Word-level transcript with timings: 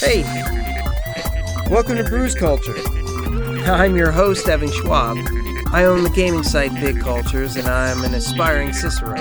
Hey, 0.00 0.22
welcome 1.68 1.98
to 1.98 2.04
Brews 2.04 2.34
Culture. 2.34 2.74
I'm 3.66 3.94
your 3.96 4.10
host, 4.10 4.48
Evan 4.48 4.72
Schwab. 4.72 5.18
I 5.72 5.84
own 5.84 6.04
the 6.04 6.10
gaming 6.14 6.42
site 6.42 6.72
Bit 6.76 6.98
Cultures, 7.00 7.56
and 7.56 7.68
I'm 7.68 8.02
an 8.02 8.14
aspiring 8.14 8.72
Cicerone. 8.72 9.20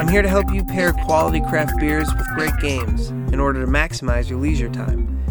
I'm 0.00 0.08
here 0.08 0.22
to 0.22 0.28
help 0.28 0.52
you 0.52 0.64
pair 0.64 0.92
quality 0.92 1.40
craft 1.42 1.78
beers 1.78 2.12
with 2.12 2.26
great 2.34 2.56
games 2.60 3.10
in 3.32 3.38
order 3.38 3.64
to 3.64 3.70
maximize 3.70 4.28
your 4.28 4.40
leisure 4.40 4.68
time. 4.68 5.24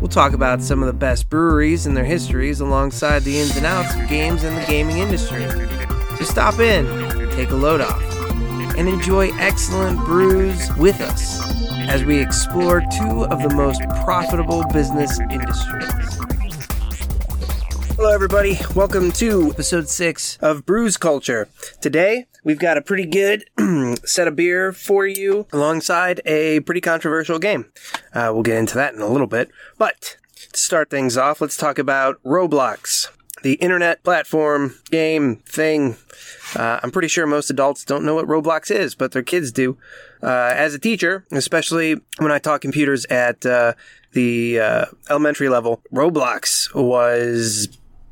We'll 0.00 0.08
talk 0.08 0.32
about 0.32 0.62
some 0.62 0.82
of 0.82 0.86
the 0.86 0.94
best 0.94 1.28
breweries 1.28 1.84
and 1.84 1.94
their 1.94 2.06
histories 2.06 2.60
alongside 2.60 3.24
the 3.24 3.38
ins 3.38 3.58
and 3.58 3.66
outs 3.66 3.94
of 3.94 4.08
games 4.08 4.42
and 4.42 4.56
the 4.56 4.64
gaming 4.66 5.00
industry. 5.00 5.46
So 6.16 6.24
stop 6.24 6.58
in, 6.60 7.30
take 7.32 7.50
a 7.50 7.56
load 7.56 7.82
off, 7.82 8.02
and 8.78 8.88
enjoy 8.88 9.32
excellent 9.34 9.98
brews 9.98 10.74
with 10.76 11.02
us 11.02 11.53
as 11.88 12.04
we 12.04 12.20
explore 12.20 12.80
two 12.80 13.24
of 13.26 13.42
the 13.42 13.52
most 13.54 13.80
profitable 14.04 14.64
business 14.72 15.18
industries. 15.20 16.18
Hello, 17.96 18.12
everybody. 18.12 18.58
Welcome 18.74 19.12
to 19.12 19.50
episode 19.50 19.88
six 19.88 20.36
of 20.40 20.66
Brews 20.66 20.96
Culture. 20.96 21.48
Today, 21.80 22.26
we've 22.42 22.58
got 22.58 22.76
a 22.76 22.82
pretty 22.82 23.06
good 23.06 23.44
set 24.04 24.26
of 24.28 24.36
beer 24.36 24.72
for 24.72 25.06
you 25.06 25.46
alongside 25.52 26.20
a 26.26 26.60
pretty 26.60 26.80
controversial 26.80 27.38
game. 27.38 27.66
Uh, 28.12 28.30
we'll 28.32 28.42
get 28.42 28.56
into 28.58 28.74
that 28.74 28.94
in 28.94 29.00
a 29.00 29.06
little 29.08 29.26
bit. 29.26 29.50
But 29.78 30.16
to 30.52 30.58
start 30.58 30.90
things 30.90 31.16
off, 31.16 31.40
let's 31.40 31.56
talk 31.56 31.78
about 31.78 32.22
Roblox. 32.24 33.08
The 33.42 33.54
internet 33.54 34.02
platform, 34.02 34.74
game, 34.90 35.36
thing. 35.46 35.96
Uh, 36.56 36.80
I'm 36.82 36.90
pretty 36.90 37.08
sure 37.08 37.26
most 37.26 37.50
adults 37.50 37.84
don't 37.84 38.04
know 38.04 38.14
what 38.14 38.26
Roblox 38.26 38.70
is, 38.70 38.94
but 38.94 39.12
their 39.12 39.22
kids 39.22 39.52
do. 39.52 39.76
Uh, 40.22 40.52
as 40.54 40.74
a 40.74 40.78
teacher, 40.78 41.26
especially 41.32 41.96
when 42.18 42.32
I 42.32 42.38
taught 42.38 42.60
computers 42.60 43.04
at 43.06 43.44
uh, 43.44 43.74
the 44.12 44.60
uh, 44.60 44.84
elementary 45.10 45.48
level, 45.48 45.82
Roblox 45.92 46.74
was 46.74 47.68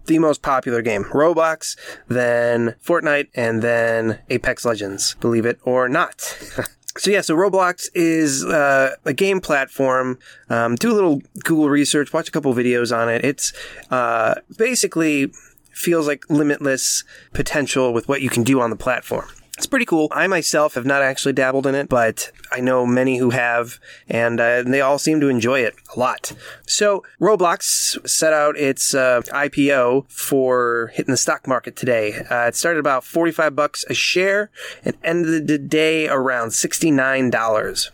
the 0.06 0.18
most 0.18 0.42
popular 0.42 0.82
game. 0.82 1.04
Roblox, 1.04 1.76
then 2.08 2.74
Fortnite, 2.84 3.28
and 3.34 3.62
then 3.62 4.20
Apex 4.28 4.64
Legends, 4.64 5.14
believe 5.16 5.46
it 5.46 5.58
or 5.62 5.88
not. 5.88 6.20
so 6.98 7.10
yeah, 7.10 7.20
so 7.20 7.36
Roblox 7.36 7.88
is 7.94 8.44
uh, 8.44 8.96
a 9.04 9.12
game 9.12 9.40
platform. 9.40 10.18
Um, 10.50 10.74
do 10.74 10.92
a 10.92 10.94
little 10.94 11.22
Google 11.44 11.70
research, 11.70 12.12
watch 12.12 12.28
a 12.28 12.32
couple 12.32 12.52
videos 12.54 12.96
on 12.96 13.08
it. 13.08 13.24
It's 13.24 13.52
uh, 13.90 14.34
basically 14.58 15.32
feels 15.72 16.06
like 16.06 16.28
limitless 16.28 17.04
potential 17.32 17.92
with 17.92 18.08
what 18.08 18.22
you 18.22 18.30
can 18.30 18.42
do 18.42 18.60
on 18.60 18.70
the 18.70 18.76
platform. 18.76 19.28
It's 19.58 19.66
pretty 19.66 19.84
cool. 19.84 20.08
I 20.10 20.26
myself 20.28 20.74
have 20.74 20.86
not 20.86 21.02
actually 21.02 21.34
dabbled 21.34 21.66
in 21.66 21.74
it, 21.74 21.88
but 21.88 22.32
I 22.50 22.60
know 22.60 22.86
many 22.86 23.18
who 23.18 23.30
have, 23.30 23.78
and, 24.08 24.40
uh, 24.40 24.62
they 24.62 24.80
all 24.80 24.98
seem 24.98 25.20
to 25.20 25.28
enjoy 25.28 25.60
it 25.60 25.74
a 25.94 26.00
lot. 26.00 26.32
So, 26.66 27.04
Roblox 27.20 28.08
set 28.08 28.32
out 28.32 28.56
its 28.56 28.94
uh, 28.94 29.20
IPO 29.26 30.10
for 30.10 30.90
hitting 30.94 31.12
the 31.12 31.18
stock 31.18 31.46
market 31.46 31.76
today. 31.76 32.24
Uh, 32.30 32.46
it 32.48 32.56
started 32.56 32.80
about 32.80 33.04
45 33.04 33.54
bucks 33.54 33.84
a 33.90 33.94
share 33.94 34.50
and 34.84 34.96
ended 35.04 35.46
the 35.48 35.58
day 35.58 36.08
around 36.08 36.48
$69 36.48 37.90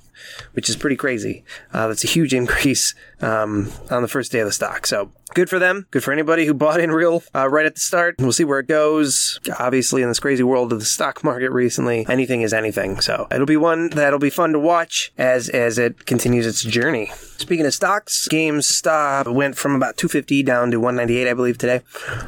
which 0.52 0.68
is 0.68 0.76
pretty 0.76 0.96
crazy. 0.96 1.44
Uh, 1.72 1.88
that's 1.88 2.04
a 2.04 2.08
huge 2.08 2.34
increase 2.34 2.94
um, 3.20 3.70
on 3.90 4.02
the 4.02 4.08
first 4.08 4.32
day 4.32 4.40
of 4.40 4.46
the 4.46 4.52
stock. 4.52 4.86
So 4.86 5.10
good 5.34 5.50
for 5.50 5.58
them. 5.58 5.86
Good 5.90 6.04
for 6.04 6.12
anybody 6.12 6.46
who 6.46 6.54
bought 6.54 6.80
in 6.80 6.90
real 6.90 7.22
uh, 7.34 7.48
right 7.48 7.66
at 7.66 7.74
the 7.74 7.80
start. 7.80 8.16
We'll 8.18 8.32
see 8.32 8.44
where 8.44 8.60
it 8.60 8.68
goes. 8.68 9.40
Obviously, 9.58 10.02
in 10.02 10.08
this 10.08 10.20
crazy 10.20 10.42
world 10.42 10.72
of 10.72 10.80
the 10.80 10.84
stock 10.84 11.22
market 11.24 11.50
recently, 11.50 12.06
anything 12.08 12.42
is 12.42 12.52
anything. 12.52 13.00
So 13.00 13.26
it'll 13.30 13.46
be 13.46 13.56
one 13.56 13.90
that'll 13.90 14.18
be 14.18 14.30
fun 14.30 14.52
to 14.52 14.58
watch 14.58 15.12
as 15.18 15.48
as 15.48 15.78
it 15.78 16.06
continues 16.06 16.46
its 16.46 16.62
journey. 16.62 17.10
Speaking 17.38 17.66
of 17.66 17.74
stocks, 17.74 18.28
GameStop 18.28 19.32
went 19.32 19.56
from 19.56 19.74
about 19.74 19.96
250 19.96 20.42
down 20.42 20.70
to 20.70 20.80
198, 20.80 21.30
I 21.30 21.34
believe, 21.34 21.58
today. 21.58 21.82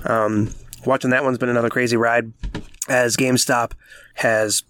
Um, 0.04 0.54
watching 0.84 1.10
that 1.10 1.24
one's 1.24 1.38
been 1.38 1.48
another 1.48 1.70
crazy 1.70 1.96
ride 1.96 2.32
as 2.88 3.16
GameStop 3.16 3.72
has 4.14 4.62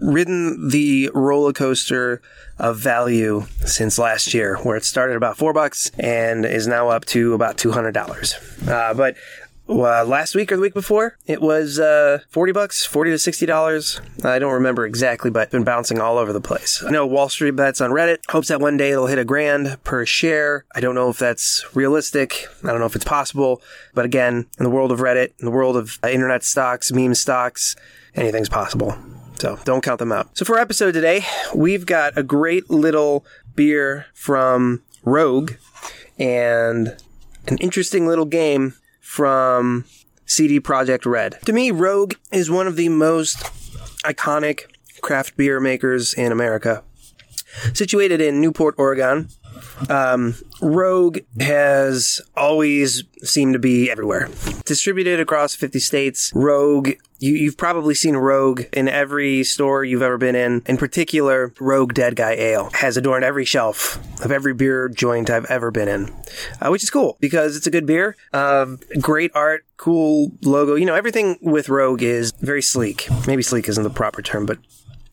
ridden 0.00 0.68
the 0.68 1.10
roller 1.14 1.52
coaster 1.52 2.20
of 2.58 2.78
value 2.78 3.44
since 3.64 3.98
last 3.98 4.34
year, 4.34 4.56
where 4.58 4.76
it 4.76 4.84
started 4.84 5.16
about 5.16 5.36
four 5.36 5.52
bucks 5.52 5.90
and 5.98 6.44
is 6.44 6.66
now 6.66 6.88
up 6.88 7.04
to 7.06 7.34
about 7.34 7.58
two 7.58 7.72
hundred 7.72 7.92
dollars. 7.92 8.34
Uh, 8.68 8.94
but 8.94 9.16
uh, 9.68 10.04
last 10.04 10.36
week 10.36 10.52
or 10.52 10.56
the 10.56 10.62
week 10.62 10.74
before, 10.74 11.18
it 11.26 11.42
was 11.42 11.80
uh, 11.80 12.20
forty 12.28 12.52
bucks, 12.52 12.86
forty 12.86 13.10
to 13.10 13.18
sixty 13.18 13.46
dollars. 13.46 14.00
I 14.22 14.38
don't 14.38 14.52
remember 14.52 14.86
exactly, 14.86 15.30
but 15.30 15.50
been 15.50 15.64
bouncing 15.64 16.00
all 16.00 16.18
over 16.18 16.32
the 16.32 16.40
place. 16.40 16.84
I 16.86 16.90
know 16.90 17.06
Wall 17.06 17.28
Street 17.28 17.56
bets 17.56 17.80
on 17.80 17.90
Reddit 17.90 18.18
hopes 18.28 18.48
that 18.48 18.60
one 18.60 18.76
day 18.76 18.92
it'll 18.92 19.08
hit 19.08 19.18
a 19.18 19.24
grand 19.24 19.82
per 19.82 20.06
share. 20.06 20.64
I 20.74 20.80
don't 20.80 20.94
know 20.94 21.10
if 21.10 21.18
that's 21.18 21.64
realistic. 21.74 22.46
I 22.62 22.68
don't 22.68 22.80
know 22.80 22.86
if 22.86 22.94
it's 22.94 23.04
possible. 23.04 23.60
But 23.92 24.04
again, 24.04 24.46
in 24.58 24.64
the 24.64 24.70
world 24.70 24.92
of 24.92 25.00
Reddit, 25.00 25.32
in 25.40 25.44
the 25.44 25.50
world 25.50 25.76
of 25.76 25.98
internet 26.04 26.44
stocks, 26.44 26.92
meme 26.92 27.14
stocks, 27.14 27.74
anything's 28.14 28.48
possible. 28.48 28.96
So 29.38 29.58
don't 29.64 29.82
count 29.82 29.98
them 29.98 30.12
out. 30.12 30.36
So 30.36 30.44
for 30.44 30.56
our 30.56 30.62
episode 30.62 30.92
today, 30.92 31.24
we've 31.54 31.86
got 31.86 32.16
a 32.16 32.22
great 32.22 32.70
little 32.70 33.24
beer 33.54 34.06
from 34.14 34.82
Rogue 35.04 35.52
and 36.18 36.96
an 37.46 37.58
interesting 37.58 38.06
little 38.06 38.24
game 38.24 38.74
from 39.00 39.84
CD 40.24 40.58
Projekt 40.58 41.06
Red. 41.06 41.38
To 41.44 41.52
me, 41.52 41.70
Rogue 41.70 42.14
is 42.32 42.50
one 42.50 42.66
of 42.66 42.76
the 42.76 42.88
most 42.88 43.38
iconic 44.04 44.64
craft 45.02 45.36
beer 45.36 45.60
makers 45.60 46.14
in 46.14 46.32
America. 46.32 46.82
Situated 47.72 48.20
in 48.20 48.40
Newport, 48.40 48.74
Oregon, 48.78 49.28
um, 49.88 50.34
Rogue 50.60 51.18
has 51.40 52.20
always 52.36 53.04
seemed 53.22 53.54
to 53.54 53.58
be 53.58 53.90
everywhere. 53.90 54.28
Distributed 54.64 55.20
across 55.20 55.54
50 55.54 55.78
states, 55.78 56.32
Rogue, 56.34 56.90
you, 57.18 57.46
have 57.46 57.56
probably 57.56 57.94
seen 57.94 58.16
Rogue 58.16 58.62
in 58.72 58.88
every 58.88 59.42
store 59.44 59.84
you've 59.84 60.02
ever 60.02 60.18
been 60.18 60.34
in. 60.34 60.62
In 60.66 60.76
particular, 60.76 61.52
Rogue 61.60 61.94
Dead 61.94 62.16
Guy 62.16 62.32
Ale 62.32 62.70
has 62.74 62.96
adorned 62.96 63.24
every 63.24 63.44
shelf 63.44 63.98
of 64.24 64.30
every 64.30 64.54
beer 64.54 64.88
joint 64.88 65.30
I've 65.30 65.46
ever 65.46 65.70
been 65.70 65.88
in, 65.88 66.14
uh, 66.60 66.68
which 66.68 66.82
is 66.82 66.90
cool 66.90 67.16
because 67.20 67.56
it's 67.56 67.66
a 67.66 67.70
good 67.70 67.86
beer. 67.86 68.16
Uh, 68.32 68.76
great 69.00 69.30
art, 69.34 69.64
cool 69.76 70.32
logo. 70.42 70.74
You 70.74 70.86
know, 70.86 70.94
everything 70.94 71.38
with 71.40 71.68
Rogue 71.68 72.02
is 72.02 72.32
very 72.32 72.62
sleek. 72.62 73.08
Maybe 73.26 73.42
sleek 73.42 73.68
isn't 73.68 73.82
the 73.82 73.90
proper 73.90 74.20
term, 74.20 74.44
but 74.46 74.58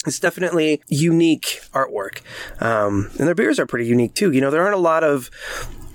it's 0.06 0.20
definitely 0.20 0.82
unique 0.88 1.62
artwork. 1.74 2.22
Um, 2.62 3.10
and 3.18 3.28
their 3.28 3.36
beers 3.36 3.60
are 3.60 3.66
pretty 3.66 3.86
unique 3.86 4.14
too. 4.14 4.32
You 4.32 4.42
know, 4.42 4.52
there 4.52 4.62
aren't 4.62 4.76
a 4.76 4.80
lot 4.80 5.04
of 5.04 5.30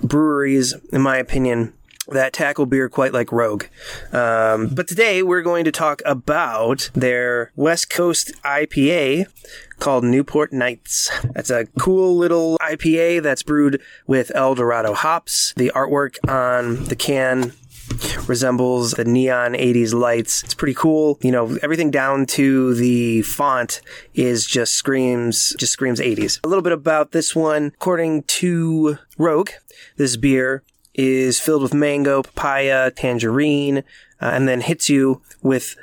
breweries, 0.01 0.73
in 0.91 1.01
my 1.01 1.17
opinion, 1.17 1.73
that 2.07 2.33
tackle 2.33 2.65
beer 2.65 2.89
quite 2.89 3.13
like 3.13 3.31
Rogue. 3.31 3.65
Um, 4.11 4.69
but 4.69 4.87
today 4.87 5.21
we're 5.21 5.41
going 5.41 5.65
to 5.65 5.71
talk 5.71 6.01
about 6.05 6.89
their 6.93 7.51
West 7.55 7.89
Coast 7.89 8.31
IPA 8.43 9.27
called 9.77 10.03
Newport 10.03 10.51
Nights. 10.51 11.11
That's 11.33 11.49
a 11.49 11.65
cool 11.79 12.17
little 12.17 12.57
IPA 12.59 13.23
that's 13.23 13.43
brewed 13.43 13.81
with 14.07 14.31
El 14.33 14.55
Dorado 14.55 14.93
hops. 14.93 15.53
The 15.55 15.71
artwork 15.75 16.17
on 16.27 16.85
the 16.85 16.95
can 16.95 17.53
resembles 18.27 18.91
the 18.91 19.05
neon 19.05 19.53
80s 19.53 19.93
lights. 19.93 20.43
It's 20.43 20.53
pretty 20.53 20.73
cool. 20.73 21.17
You 21.21 21.31
know, 21.31 21.57
everything 21.61 21.91
down 21.91 22.25
to 22.27 22.73
the 22.75 23.21
font 23.23 23.81
is 24.13 24.45
just 24.45 24.73
screams, 24.73 25.55
just 25.57 25.73
screams 25.73 25.99
80s. 25.99 26.39
A 26.43 26.47
little 26.47 26.61
bit 26.61 26.73
about 26.73 27.11
this 27.11 27.35
one. 27.35 27.67
According 27.75 28.23
to 28.23 28.97
Rogue, 29.17 29.49
this 29.97 30.17
beer 30.17 30.63
is 30.93 31.39
filled 31.39 31.61
with 31.61 31.73
mango, 31.73 32.23
papaya, 32.23 32.91
tangerine, 32.91 33.79
uh, 34.21 34.31
and 34.33 34.47
then 34.47 34.61
hits 34.61 34.89
you 34.89 35.21
with 35.41 35.75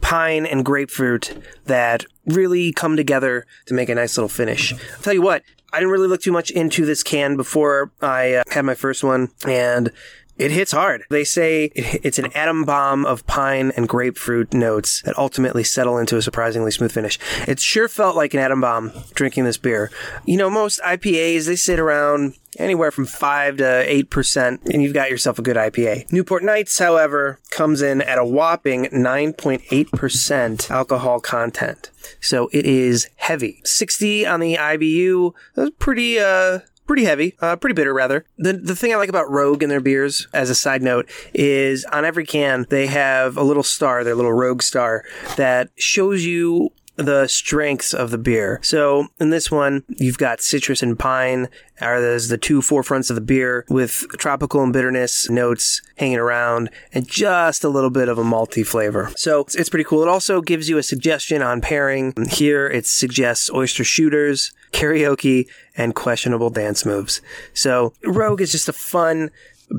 pine 0.00 0.46
and 0.46 0.64
grapefruit 0.64 1.36
that 1.64 2.04
really 2.26 2.72
come 2.72 2.96
together 2.96 3.46
to 3.66 3.74
make 3.74 3.88
a 3.88 3.94
nice 3.94 4.16
little 4.16 4.28
finish. 4.28 4.72
I'll 4.72 5.02
tell 5.02 5.12
you 5.12 5.22
what, 5.22 5.42
I 5.72 5.78
didn't 5.78 5.92
really 5.92 6.08
look 6.08 6.22
too 6.22 6.32
much 6.32 6.50
into 6.50 6.86
this 6.86 7.02
can 7.02 7.36
before 7.36 7.90
I 8.00 8.34
uh, 8.34 8.44
had 8.50 8.64
my 8.64 8.74
first 8.74 9.02
one, 9.02 9.30
and 9.46 9.90
it 10.38 10.50
hits 10.50 10.72
hard. 10.72 11.04
They 11.10 11.24
say 11.24 11.70
it's 11.74 12.18
an 12.18 12.32
atom 12.32 12.64
bomb 12.64 13.06
of 13.06 13.26
pine 13.26 13.72
and 13.76 13.88
grapefruit 13.88 14.52
notes 14.52 15.02
that 15.02 15.18
ultimately 15.18 15.64
settle 15.64 15.98
into 15.98 16.16
a 16.16 16.22
surprisingly 16.22 16.70
smooth 16.70 16.92
finish. 16.92 17.18
It 17.48 17.60
sure 17.60 17.88
felt 17.88 18.16
like 18.16 18.34
an 18.34 18.40
atom 18.40 18.60
bomb 18.60 18.92
drinking 19.14 19.44
this 19.44 19.58
beer. 19.58 19.90
You 20.24 20.36
know, 20.36 20.50
most 20.50 20.80
IPAs, 20.82 21.46
they 21.46 21.56
sit 21.56 21.78
around 21.78 22.34
anywhere 22.58 22.90
from 22.90 23.06
5 23.06 23.58
to 23.58 23.62
8%, 23.62 24.66
and 24.66 24.82
you've 24.82 24.94
got 24.94 25.10
yourself 25.10 25.38
a 25.38 25.42
good 25.42 25.56
IPA. 25.56 26.10
Newport 26.12 26.42
Nights, 26.42 26.78
however, 26.78 27.38
comes 27.50 27.82
in 27.82 28.00
at 28.02 28.18
a 28.18 28.24
whopping 28.24 28.86
9.8% 28.86 30.70
alcohol 30.70 31.20
content. 31.20 31.90
So 32.20 32.48
it 32.52 32.66
is 32.66 33.08
heavy. 33.16 33.60
60 33.64 34.26
on 34.26 34.40
the 34.40 34.56
IBU. 34.56 35.32
That's 35.54 35.70
pretty, 35.78 36.18
uh, 36.18 36.60
pretty 36.86 37.04
heavy, 37.04 37.34
uh, 37.40 37.56
pretty 37.56 37.74
bitter 37.74 37.92
rather. 37.92 38.24
The 38.38 38.54
the 38.54 38.76
thing 38.76 38.92
I 38.92 38.96
like 38.96 39.08
about 39.08 39.30
Rogue 39.30 39.62
and 39.62 39.70
their 39.70 39.80
beers, 39.80 40.28
as 40.32 40.50
a 40.50 40.54
side 40.54 40.82
note, 40.82 41.08
is 41.34 41.84
on 41.86 42.04
every 42.04 42.26
can 42.26 42.66
they 42.68 42.86
have 42.86 43.36
a 43.36 43.42
little 43.42 43.62
star, 43.62 44.04
their 44.04 44.14
little 44.14 44.32
Rogue 44.32 44.62
star, 44.62 45.04
that 45.36 45.70
shows 45.76 46.24
you 46.24 46.70
the 46.96 47.26
strengths 47.26 47.94
of 47.94 48.10
the 48.10 48.18
beer. 48.18 48.58
So 48.62 49.08
in 49.20 49.30
this 49.30 49.50
one, 49.50 49.84
you've 49.88 50.18
got 50.18 50.40
citrus 50.40 50.82
and 50.82 50.98
pine 50.98 51.48
are 51.80 52.00
those 52.00 52.28
the 52.28 52.38
two 52.38 52.60
forefronts 52.60 53.10
of 53.10 53.16
the 53.16 53.22
beer 53.22 53.64
with 53.68 54.06
tropical 54.18 54.62
and 54.62 54.72
bitterness 54.72 55.28
notes 55.28 55.82
hanging 55.96 56.18
around 56.18 56.70
and 56.92 57.06
just 57.06 57.64
a 57.64 57.68
little 57.68 57.90
bit 57.90 58.08
of 58.08 58.18
a 58.18 58.24
malty 58.24 58.66
flavor. 58.66 59.12
So 59.16 59.40
it's, 59.40 59.54
it's 59.54 59.68
pretty 59.68 59.84
cool. 59.84 60.02
It 60.02 60.08
also 60.08 60.40
gives 60.40 60.68
you 60.68 60.78
a 60.78 60.82
suggestion 60.82 61.42
on 61.42 61.60
pairing. 61.60 62.14
Here 62.30 62.66
it 62.66 62.86
suggests 62.86 63.50
oyster 63.50 63.84
shooters, 63.84 64.52
karaoke, 64.72 65.46
and 65.76 65.94
questionable 65.94 66.50
dance 66.50 66.86
moves. 66.86 67.20
So 67.52 67.92
Rogue 68.04 68.40
is 68.40 68.52
just 68.52 68.68
a 68.68 68.72
fun, 68.72 69.30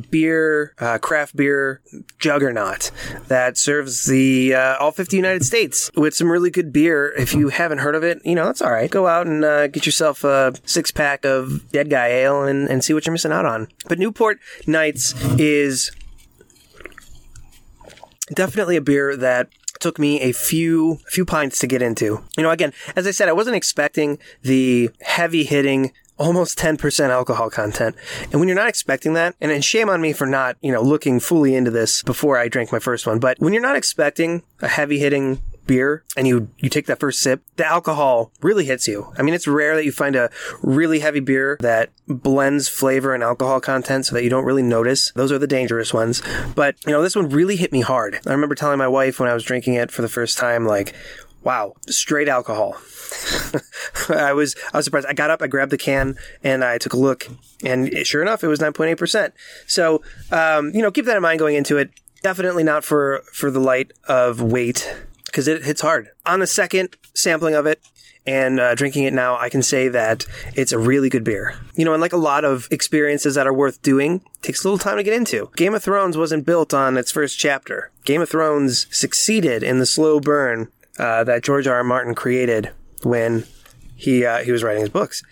beer, 0.09 0.73
uh, 0.79 0.97
craft 0.97 1.35
beer 1.35 1.81
juggernaut 2.19 2.91
that 3.27 3.57
serves 3.57 4.05
the 4.05 4.53
uh, 4.53 4.77
all 4.79 4.91
50 4.91 5.15
United 5.15 5.43
States 5.43 5.89
with 5.95 6.15
some 6.15 6.31
really 6.31 6.49
good 6.49 6.71
beer. 6.73 7.13
If 7.17 7.33
you 7.33 7.49
haven't 7.49 7.79
heard 7.79 7.95
of 7.95 8.03
it, 8.03 8.21
you 8.25 8.35
know, 8.35 8.45
that's 8.45 8.61
all 8.61 8.71
right. 8.71 8.89
Go 8.89 9.07
out 9.07 9.27
and 9.27 9.43
uh, 9.43 9.67
get 9.67 9.85
yourself 9.85 10.23
a 10.23 10.53
six 10.65 10.91
pack 10.91 11.25
of 11.25 11.69
Dead 11.71 11.89
Guy 11.89 12.07
Ale 12.07 12.43
and, 12.43 12.69
and 12.69 12.83
see 12.83 12.93
what 12.93 13.05
you're 13.05 13.13
missing 13.13 13.31
out 13.31 13.45
on. 13.45 13.67
But 13.87 13.99
Newport 13.99 14.39
Nights 14.65 15.13
is 15.39 15.91
definitely 18.33 18.75
a 18.75 18.81
beer 18.81 19.15
that 19.15 19.49
took 19.79 19.99
me 19.99 20.19
a 20.21 20.31
few 20.31 20.97
few 21.07 21.25
pints 21.25 21.59
to 21.59 21.67
get 21.67 21.81
into. 21.81 22.23
You 22.35 22.43
know, 22.43 22.49
again, 22.49 22.73
as 22.95 23.07
I 23.07 23.11
said, 23.11 23.29
I 23.29 23.33
wasn't 23.33 23.55
expecting 23.55 24.17
the 24.41 24.89
heavy 25.01 25.43
hitting 25.43 25.93
almost 26.17 26.57
10% 26.57 27.09
alcohol 27.09 27.49
content. 27.49 27.95
And 28.31 28.39
when 28.39 28.47
you're 28.47 28.55
not 28.57 28.69
expecting 28.69 29.13
that, 29.13 29.35
and, 29.39 29.51
and 29.51 29.63
shame 29.63 29.89
on 29.89 30.01
me 30.01 30.13
for 30.13 30.25
not, 30.25 30.57
you 30.61 30.71
know, 30.71 30.81
looking 30.81 31.19
fully 31.19 31.55
into 31.55 31.71
this 31.71 32.03
before 32.03 32.37
I 32.37 32.47
drank 32.47 32.71
my 32.71 32.79
first 32.79 33.07
one, 33.07 33.19
but 33.19 33.39
when 33.39 33.53
you're 33.53 33.61
not 33.61 33.75
expecting 33.75 34.43
a 34.61 34.67
heavy 34.67 34.99
hitting 34.99 35.41
beer 35.67 36.03
and 36.15 36.25
you 36.27 36.49
you 36.57 36.69
take 36.69 36.87
that 36.87 36.99
first 36.99 37.19
sip, 37.19 37.43
the 37.57 37.65
alcohol 37.65 38.31
really 38.41 38.65
hits 38.65 38.87
you. 38.87 39.13
I 39.17 39.21
mean, 39.21 39.33
it's 39.33 39.47
rare 39.47 39.75
that 39.75 39.85
you 39.85 39.91
find 39.91 40.15
a 40.15 40.31
really 40.61 40.99
heavy 40.99 41.19
beer 41.19 41.57
that 41.59 41.91
blends 42.07 42.67
flavor 42.69 43.13
and 43.13 43.21
alcohol 43.21 43.59
content 43.59 44.05
so 44.05 44.15
that 44.15 44.23
you 44.23 44.29
don't 44.29 44.45
really 44.45 44.63
notice. 44.63 45.11
Those 45.11 45.31
are 45.31 45.37
the 45.37 45.47
dangerous 45.47 45.93
ones. 45.93 46.23
But, 46.55 46.77
you 46.85 46.93
know, 46.93 47.01
this 47.01 47.15
one 47.15 47.29
really 47.29 47.57
hit 47.57 47.71
me 47.71 47.81
hard. 47.81 48.19
I 48.25 48.31
remember 48.31 48.55
telling 48.55 48.79
my 48.79 48.87
wife 48.87 49.19
when 49.19 49.29
I 49.29 49.33
was 49.33 49.43
drinking 49.43 49.75
it 49.75 49.91
for 49.91 50.01
the 50.01 50.09
first 50.09 50.37
time 50.37 50.65
like, 50.65 50.95
wow, 51.43 51.73
straight 51.87 52.29
alcohol. 52.29 52.77
I 54.09 54.33
was 54.33 54.55
I 54.73 54.77
was 54.77 54.85
surprised. 54.85 55.07
I 55.07 55.13
got 55.13 55.29
up, 55.29 55.41
I 55.41 55.47
grabbed 55.47 55.71
the 55.71 55.77
can, 55.77 56.17
and 56.43 56.63
I 56.63 56.77
took 56.77 56.93
a 56.93 56.97
look, 56.97 57.27
and 57.63 58.05
sure 58.05 58.21
enough, 58.21 58.43
it 58.43 58.47
was 58.47 58.59
nine 58.59 58.73
point 58.73 58.91
eight 58.91 58.97
percent. 58.97 59.33
So, 59.65 60.01
um, 60.31 60.71
you 60.73 60.81
know, 60.81 60.91
keep 60.91 61.05
that 61.05 61.15
in 61.15 61.21
mind 61.21 61.39
going 61.39 61.55
into 61.55 61.77
it. 61.77 61.91
Definitely 62.23 62.63
not 62.63 62.83
for 62.83 63.23
for 63.33 63.51
the 63.51 63.59
light 63.59 63.93
of 64.07 64.41
weight 64.41 64.93
because 65.25 65.47
it 65.47 65.63
hits 65.63 65.81
hard. 65.81 66.09
On 66.25 66.39
the 66.39 66.47
second 66.47 66.97
sampling 67.13 67.53
of 67.55 67.65
it, 67.65 67.81
and 68.27 68.59
uh, 68.59 68.75
drinking 68.75 69.05
it 69.05 69.13
now, 69.13 69.37
I 69.37 69.49
can 69.49 69.63
say 69.63 69.87
that 69.87 70.25
it's 70.53 70.73
a 70.73 70.77
really 70.77 71.09
good 71.09 71.23
beer. 71.23 71.55
You 71.75 71.85
know, 71.85 71.93
and 71.93 72.01
like 72.01 72.13
a 72.13 72.17
lot 72.17 72.43
of 72.43 72.67
experiences 72.71 73.35
that 73.35 73.47
are 73.47 73.53
worth 73.53 73.81
doing, 73.81 74.21
takes 74.41 74.63
a 74.63 74.67
little 74.67 74.77
time 74.77 74.97
to 74.97 75.03
get 75.03 75.13
into. 75.13 75.49
Game 75.55 75.73
of 75.73 75.81
Thrones 75.81 76.17
wasn't 76.17 76.45
built 76.45 76.73
on 76.73 76.97
its 76.97 77.11
first 77.11 77.39
chapter. 77.39 77.91
Game 78.03 78.21
of 78.21 78.29
Thrones 78.29 78.85
succeeded 78.91 79.63
in 79.63 79.79
the 79.79 79.85
slow 79.85 80.19
burn 80.19 80.69
uh, 80.99 81.23
that 81.23 81.43
George 81.43 81.67
R. 81.67 81.77
R. 81.77 81.83
Martin 81.83 82.15
created 82.15 82.71
when 83.03 83.45
he 83.95 84.25
uh, 84.25 84.43
he 84.43 84.51
was 84.51 84.63
writing 84.63 84.81
his 84.81 84.89
books. 84.89 85.23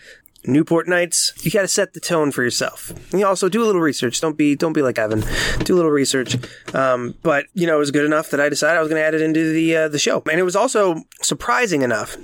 Newport 0.48 0.88
Nights, 0.88 1.34
you 1.44 1.52
got 1.52 1.62
to 1.62 1.68
set 1.68 1.94
the 1.94 2.00
tone 2.00 2.32
for 2.32 2.44
yourself. 2.44 2.92
And 3.12 3.20
you 3.20 3.26
also 3.26 3.50
do 3.50 3.64
a 3.64 3.66
little 3.66 3.82
research. 3.82 4.22
Don't 4.22 4.38
be 4.38 4.56
don't 4.56 4.74
be 4.74 4.82
like 4.82 5.00
Evan. 5.00 5.24
Do 5.64 5.74
a 5.74 5.78
little 5.78 5.92
research. 5.92 6.38
Um, 6.74 7.16
but 7.24 7.46
you 7.54 7.68
know, 7.68 7.76
it 7.76 7.80
was 7.80 7.92
good 7.92 8.06
enough 8.06 8.30
that 8.32 8.40
I 8.40 8.50
decided 8.50 8.78
I 8.78 8.82
was 8.82 8.90
going 8.90 9.02
to 9.02 9.06
add 9.06 9.14
it 9.14 9.22
into 9.22 9.52
the 9.52 9.76
uh, 9.76 9.88
the 9.88 10.00
show, 10.00 10.22
and 10.30 10.40
it 10.40 10.44
was 10.44 10.56
also 10.56 11.04
surprising 11.22 11.82
enough. 11.82 12.18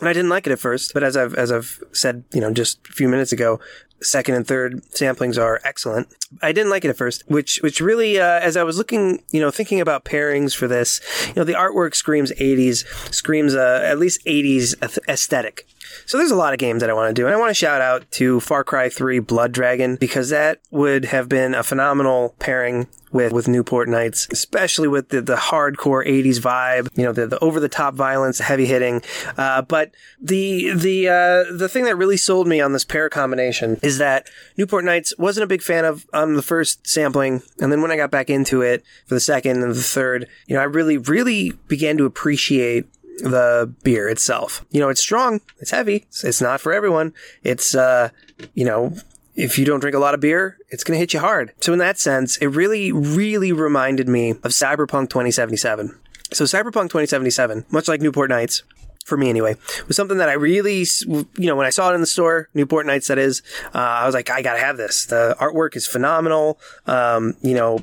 And 0.00 0.08
I 0.08 0.12
didn't 0.12 0.30
like 0.30 0.46
it 0.46 0.52
at 0.52 0.58
first, 0.58 0.94
but 0.94 1.02
as 1.02 1.16
I've 1.16 1.34
as 1.34 1.50
I've 1.50 1.82
said, 1.92 2.24
you 2.32 2.40
know, 2.40 2.52
just 2.52 2.86
a 2.88 2.92
few 2.92 3.08
minutes 3.08 3.32
ago, 3.32 3.60
second 4.00 4.34
and 4.34 4.46
third 4.46 4.82
samplings 4.90 5.40
are 5.40 5.60
excellent. 5.64 6.08
I 6.42 6.52
didn't 6.52 6.70
like 6.70 6.84
it 6.84 6.88
at 6.88 6.96
first, 6.96 7.24
which 7.28 7.58
which 7.62 7.80
really, 7.80 8.18
uh, 8.20 8.40
as 8.40 8.56
I 8.56 8.62
was 8.62 8.78
looking, 8.78 9.22
you 9.30 9.40
know, 9.40 9.50
thinking 9.50 9.80
about 9.80 10.04
pairings 10.04 10.54
for 10.54 10.68
this, 10.68 11.00
you 11.28 11.34
know, 11.34 11.44
the 11.44 11.54
artwork 11.54 11.94
screams 11.94 12.32
80s, 12.32 12.84
screams 13.12 13.54
uh, 13.54 13.82
at 13.84 13.98
least 13.98 14.24
80s 14.24 14.74
aesthetic. 15.08 15.66
So 16.06 16.18
there's 16.18 16.30
a 16.30 16.36
lot 16.36 16.52
of 16.52 16.58
games 16.58 16.80
that 16.80 16.90
I 16.90 16.94
want 16.94 17.14
to 17.14 17.20
do, 17.20 17.26
and 17.26 17.34
I 17.34 17.38
want 17.38 17.50
to 17.50 17.54
shout 17.54 17.80
out 17.80 18.10
to 18.12 18.40
Far 18.40 18.64
Cry 18.64 18.88
3 18.88 19.18
Blood 19.20 19.52
Dragon 19.52 19.96
because 19.96 20.30
that 20.30 20.60
would 20.70 21.06
have 21.06 21.28
been 21.28 21.54
a 21.54 21.62
phenomenal 21.62 22.34
pairing 22.38 22.88
with 23.12 23.32
with 23.32 23.48
Newport 23.48 23.88
Nights, 23.88 24.28
especially 24.30 24.88
with 24.88 25.08
the, 25.08 25.20
the 25.20 25.36
hardcore 25.36 26.06
'80s 26.06 26.38
vibe. 26.40 26.88
You 26.96 27.04
know, 27.04 27.12
the, 27.12 27.26
the 27.26 27.38
over 27.40 27.60
the 27.60 27.68
top 27.68 27.94
violence, 27.94 28.38
heavy 28.38 28.66
hitting. 28.66 29.02
Uh, 29.36 29.62
but 29.62 29.92
the 30.20 30.72
the 30.74 31.08
uh, 31.08 31.56
the 31.56 31.68
thing 31.68 31.84
that 31.84 31.96
really 31.96 32.16
sold 32.16 32.46
me 32.46 32.60
on 32.60 32.72
this 32.72 32.84
pair 32.84 33.08
combination 33.08 33.78
is 33.82 33.98
that 33.98 34.28
Newport 34.56 34.84
Nights 34.84 35.14
wasn't 35.18 35.44
a 35.44 35.48
big 35.48 35.62
fan 35.62 35.84
of 35.84 36.06
um, 36.12 36.34
the 36.34 36.42
first 36.42 36.86
sampling, 36.86 37.42
and 37.60 37.72
then 37.72 37.82
when 37.82 37.90
I 37.90 37.96
got 37.96 38.10
back 38.10 38.30
into 38.30 38.62
it 38.62 38.84
for 39.06 39.14
the 39.14 39.20
second 39.20 39.62
and 39.62 39.72
the 39.72 39.82
third, 39.82 40.28
you 40.46 40.54
know, 40.54 40.60
I 40.60 40.64
really 40.64 40.98
really 40.98 41.52
began 41.68 41.96
to 41.98 42.04
appreciate 42.04 42.86
the 43.18 43.72
beer 43.82 44.08
itself. 44.08 44.64
You 44.70 44.80
know, 44.80 44.88
it's 44.88 45.00
strong, 45.00 45.40
it's 45.58 45.70
heavy, 45.70 46.06
it's 46.22 46.40
not 46.40 46.60
for 46.60 46.72
everyone. 46.72 47.12
It's, 47.42 47.74
uh, 47.74 48.10
you 48.54 48.64
know, 48.64 48.94
if 49.34 49.58
you 49.58 49.64
don't 49.64 49.80
drink 49.80 49.94
a 49.94 50.00
lot 50.00 50.14
of 50.14 50.20
beer, 50.20 50.58
it's 50.68 50.82
going 50.82 50.96
to 50.96 50.98
hit 50.98 51.12
you 51.12 51.20
hard. 51.20 51.52
So 51.60 51.72
in 51.72 51.78
that 51.78 51.98
sense, 51.98 52.36
it 52.38 52.48
really, 52.48 52.90
really 52.90 53.52
reminded 53.52 54.08
me 54.08 54.30
of 54.30 54.50
Cyberpunk 54.50 55.10
2077. 55.10 55.96
So 56.32 56.44
Cyberpunk 56.44 56.90
2077, 56.90 57.64
much 57.70 57.88
like 57.88 58.00
Newport 58.00 58.30
Nights, 58.30 58.62
for 59.04 59.16
me 59.16 59.30
anyway, 59.30 59.56
was 59.86 59.96
something 59.96 60.18
that 60.18 60.28
I 60.28 60.34
really, 60.34 60.84
you 61.06 61.26
know, 61.38 61.56
when 61.56 61.66
I 61.66 61.70
saw 61.70 61.90
it 61.90 61.94
in 61.94 62.00
the 62.00 62.06
store, 62.06 62.48
Newport 62.52 62.84
Nights, 62.84 63.08
that 63.08 63.16
is, 63.16 63.42
uh, 63.74 63.78
I 63.78 64.06
was 64.06 64.14
like, 64.14 64.28
I 64.28 64.42
gotta 64.42 64.60
have 64.60 64.76
this. 64.76 65.06
The 65.06 65.34
artwork 65.40 65.76
is 65.76 65.86
phenomenal. 65.86 66.60
Um, 66.86 67.34
you 67.40 67.54
know, 67.54 67.78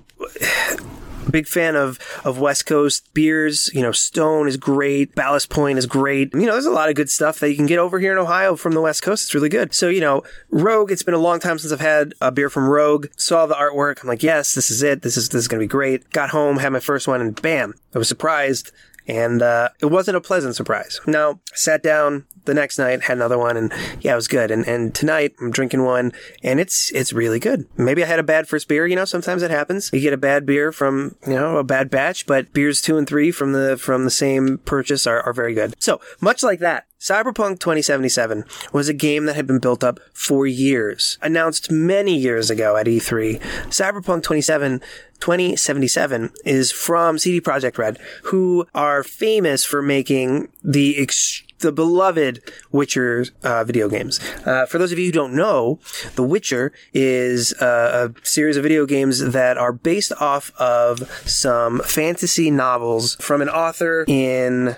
Big 1.35 1.47
fan 1.49 1.75
of, 1.75 1.99
of 2.23 2.39
West 2.39 2.65
Coast 2.65 3.13
beers. 3.13 3.69
You 3.73 3.81
know, 3.81 3.91
Stone 3.91 4.47
is 4.47 4.55
great. 4.55 5.13
Ballast 5.15 5.49
Point 5.49 5.77
is 5.77 5.85
great. 5.85 6.33
You 6.33 6.45
know, 6.45 6.53
there's 6.53 6.65
a 6.65 6.71
lot 6.71 6.87
of 6.87 6.95
good 6.95 7.09
stuff 7.09 7.41
that 7.41 7.49
you 7.49 7.57
can 7.57 7.65
get 7.65 7.77
over 7.77 7.99
here 7.99 8.13
in 8.13 8.17
Ohio 8.17 8.55
from 8.55 8.71
the 8.71 8.79
West 8.79 9.03
Coast. 9.03 9.25
It's 9.25 9.35
really 9.35 9.49
good. 9.49 9.73
So, 9.73 9.89
you 9.89 9.99
know, 9.99 10.23
Rogue, 10.49 10.93
it's 10.93 11.03
been 11.03 11.13
a 11.13 11.17
long 11.17 11.41
time 11.41 11.59
since 11.59 11.73
I've 11.73 11.81
had 11.81 12.13
a 12.21 12.31
beer 12.31 12.49
from 12.49 12.69
Rogue. 12.69 13.07
Saw 13.17 13.47
the 13.47 13.53
artwork. 13.53 14.01
I'm 14.01 14.07
like, 14.07 14.23
yes, 14.23 14.55
this 14.55 14.71
is 14.71 14.81
it. 14.81 15.01
This 15.01 15.17
is, 15.17 15.27
this 15.27 15.41
is 15.41 15.49
going 15.49 15.59
to 15.59 15.65
be 15.65 15.67
great. 15.67 16.09
Got 16.11 16.29
home, 16.29 16.55
had 16.55 16.71
my 16.71 16.79
first 16.79 17.05
one 17.05 17.19
and 17.19 17.41
bam, 17.41 17.73
I 17.93 17.97
was 17.97 18.07
surprised. 18.07 18.71
And, 19.07 19.41
uh, 19.41 19.69
it 19.81 19.87
wasn't 19.87 20.17
a 20.17 20.21
pleasant 20.21 20.55
surprise. 20.55 20.99
Now, 21.05 21.39
sat 21.53 21.83
down, 21.83 22.25
the 22.45 22.53
next 22.53 22.77
night 22.77 23.03
had 23.03 23.17
another 23.17 23.37
one 23.37 23.57
and 23.57 23.73
yeah, 24.01 24.13
it 24.13 24.15
was 24.15 24.27
good. 24.27 24.51
And, 24.51 24.67
and 24.67 24.93
tonight 24.93 25.33
I'm 25.41 25.51
drinking 25.51 25.83
one 25.83 26.13
and 26.43 26.59
it's, 26.59 26.91
it's 26.91 27.11
really 27.11 27.39
good. 27.39 27.65
Maybe 27.75 28.03
I 28.03 28.07
had 28.07 28.19
a 28.19 28.23
bad 28.23 28.47
first 28.47 28.67
beer. 28.67 28.85
You 28.85 28.95
know, 28.95 29.05
sometimes 29.05 29.41
it 29.41 29.51
happens. 29.51 29.89
You 29.91 29.99
get 29.99 30.13
a 30.13 30.17
bad 30.17 30.45
beer 30.45 30.71
from, 30.71 31.15
you 31.25 31.33
know, 31.33 31.57
a 31.57 31.63
bad 31.63 31.89
batch, 31.89 32.25
but 32.25 32.53
beers 32.53 32.81
two 32.81 32.97
and 32.97 33.07
three 33.07 33.31
from 33.31 33.53
the, 33.53 33.77
from 33.77 34.05
the 34.05 34.11
same 34.11 34.59
purchase 34.59 35.07
are, 35.07 35.21
are 35.21 35.33
very 35.33 35.53
good. 35.53 35.75
So 35.79 35.99
much 36.21 36.43
like 36.43 36.59
that, 36.59 36.85
Cyberpunk 37.05 37.59
2077 37.59 38.45
was 38.73 38.89
a 38.89 38.93
game 38.93 39.25
that 39.25 39.35
had 39.35 39.45
been 39.45 39.59
built 39.59 39.83
up 39.83 39.99
for 40.11 40.47
years, 40.47 41.19
announced 41.21 41.69
many 41.69 42.17
years 42.17 42.49
ago 42.49 42.77
at 42.77 42.87
E3. 42.87 43.39
Cyberpunk 43.65 44.23
27 44.23 44.81
2077 45.19 46.31
is 46.45 46.71
from 46.71 47.19
CD 47.19 47.39
Projekt 47.39 47.77
Red, 47.77 47.99
who 48.23 48.65
are 48.73 49.03
famous 49.03 49.63
for 49.63 49.83
making 49.83 50.47
the 50.63 50.97
ex- 50.97 51.43
the 51.65 51.71
beloved 51.71 52.41
Witcher 52.71 53.25
uh, 53.43 53.63
video 53.63 53.89
games. 53.89 54.19
Uh, 54.45 54.65
for 54.67 54.77
those 54.77 54.91
of 54.91 54.99
you 54.99 55.07
who 55.07 55.11
don't 55.11 55.33
know, 55.33 55.79
The 56.15 56.23
Witcher 56.23 56.71
is 56.93 57.53
uh, 57.53 58.09
a 58.09 58.25
series 58.25 58.55
of 58.55 58.63
video 58.63 58.85
games 58.85 59.19
that 59.19 59.57
are 59.57 59.73
based 59.73 60.13
off 60.21 60.51
of 60.59 61.09
some 61.27 61.79
fantasy 61.79 62.51
novels 62.51 63.15
from 63.15 63.41
an 63.41 63.49
author 63.49 64.05
in 64.07 64.75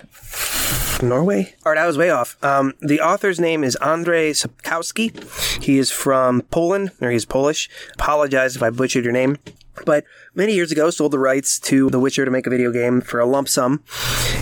Norway? 1.03 1.55
All 1.65 1.73
right, 1.73 1.81
I 1.81 1.85
was 1.85 1.97
way 1.97 2.09
off. 2.09 2.41
Um, 2.43 2.73
the 2.79 3.01
author's 3.01 3.39
name 3.39 3.63
is 3.63 3.77
Andrzej 3.81 4.47
Sapkowski. 4.47 5.61
He 5.61 5.77
is 5.77 5.91
from 5.91 6.41
Poland, 6.43 6.91
or 7.01 7.11
he's 7.11 7.25
Polish. 7.25 7.69
Apologize 7.95 8.55
if 8.55 8.63
I 8.63 8.69
butchered 8.69 9.03
your 9.03 9.13
name. 9.13 9.37
But 9.85 10.05
many 10.33 10.53
years 10.53 10.71
ago, 10.71 10.89
sold 10.89 11.11
the 11.11 11.19
rights 11.19 11.59
to 11.61 11.89
The 11.89 11.99
Witcher 11.99 12.25
to 12.25 12.31
make 12.31 12.47
a 12.47 12.49
video 12.49 12.71
game 12.71 13.01
for 13.01 13.19
a 13.19 13.25
lump 13.25 13.47
sum. 13.47 13.83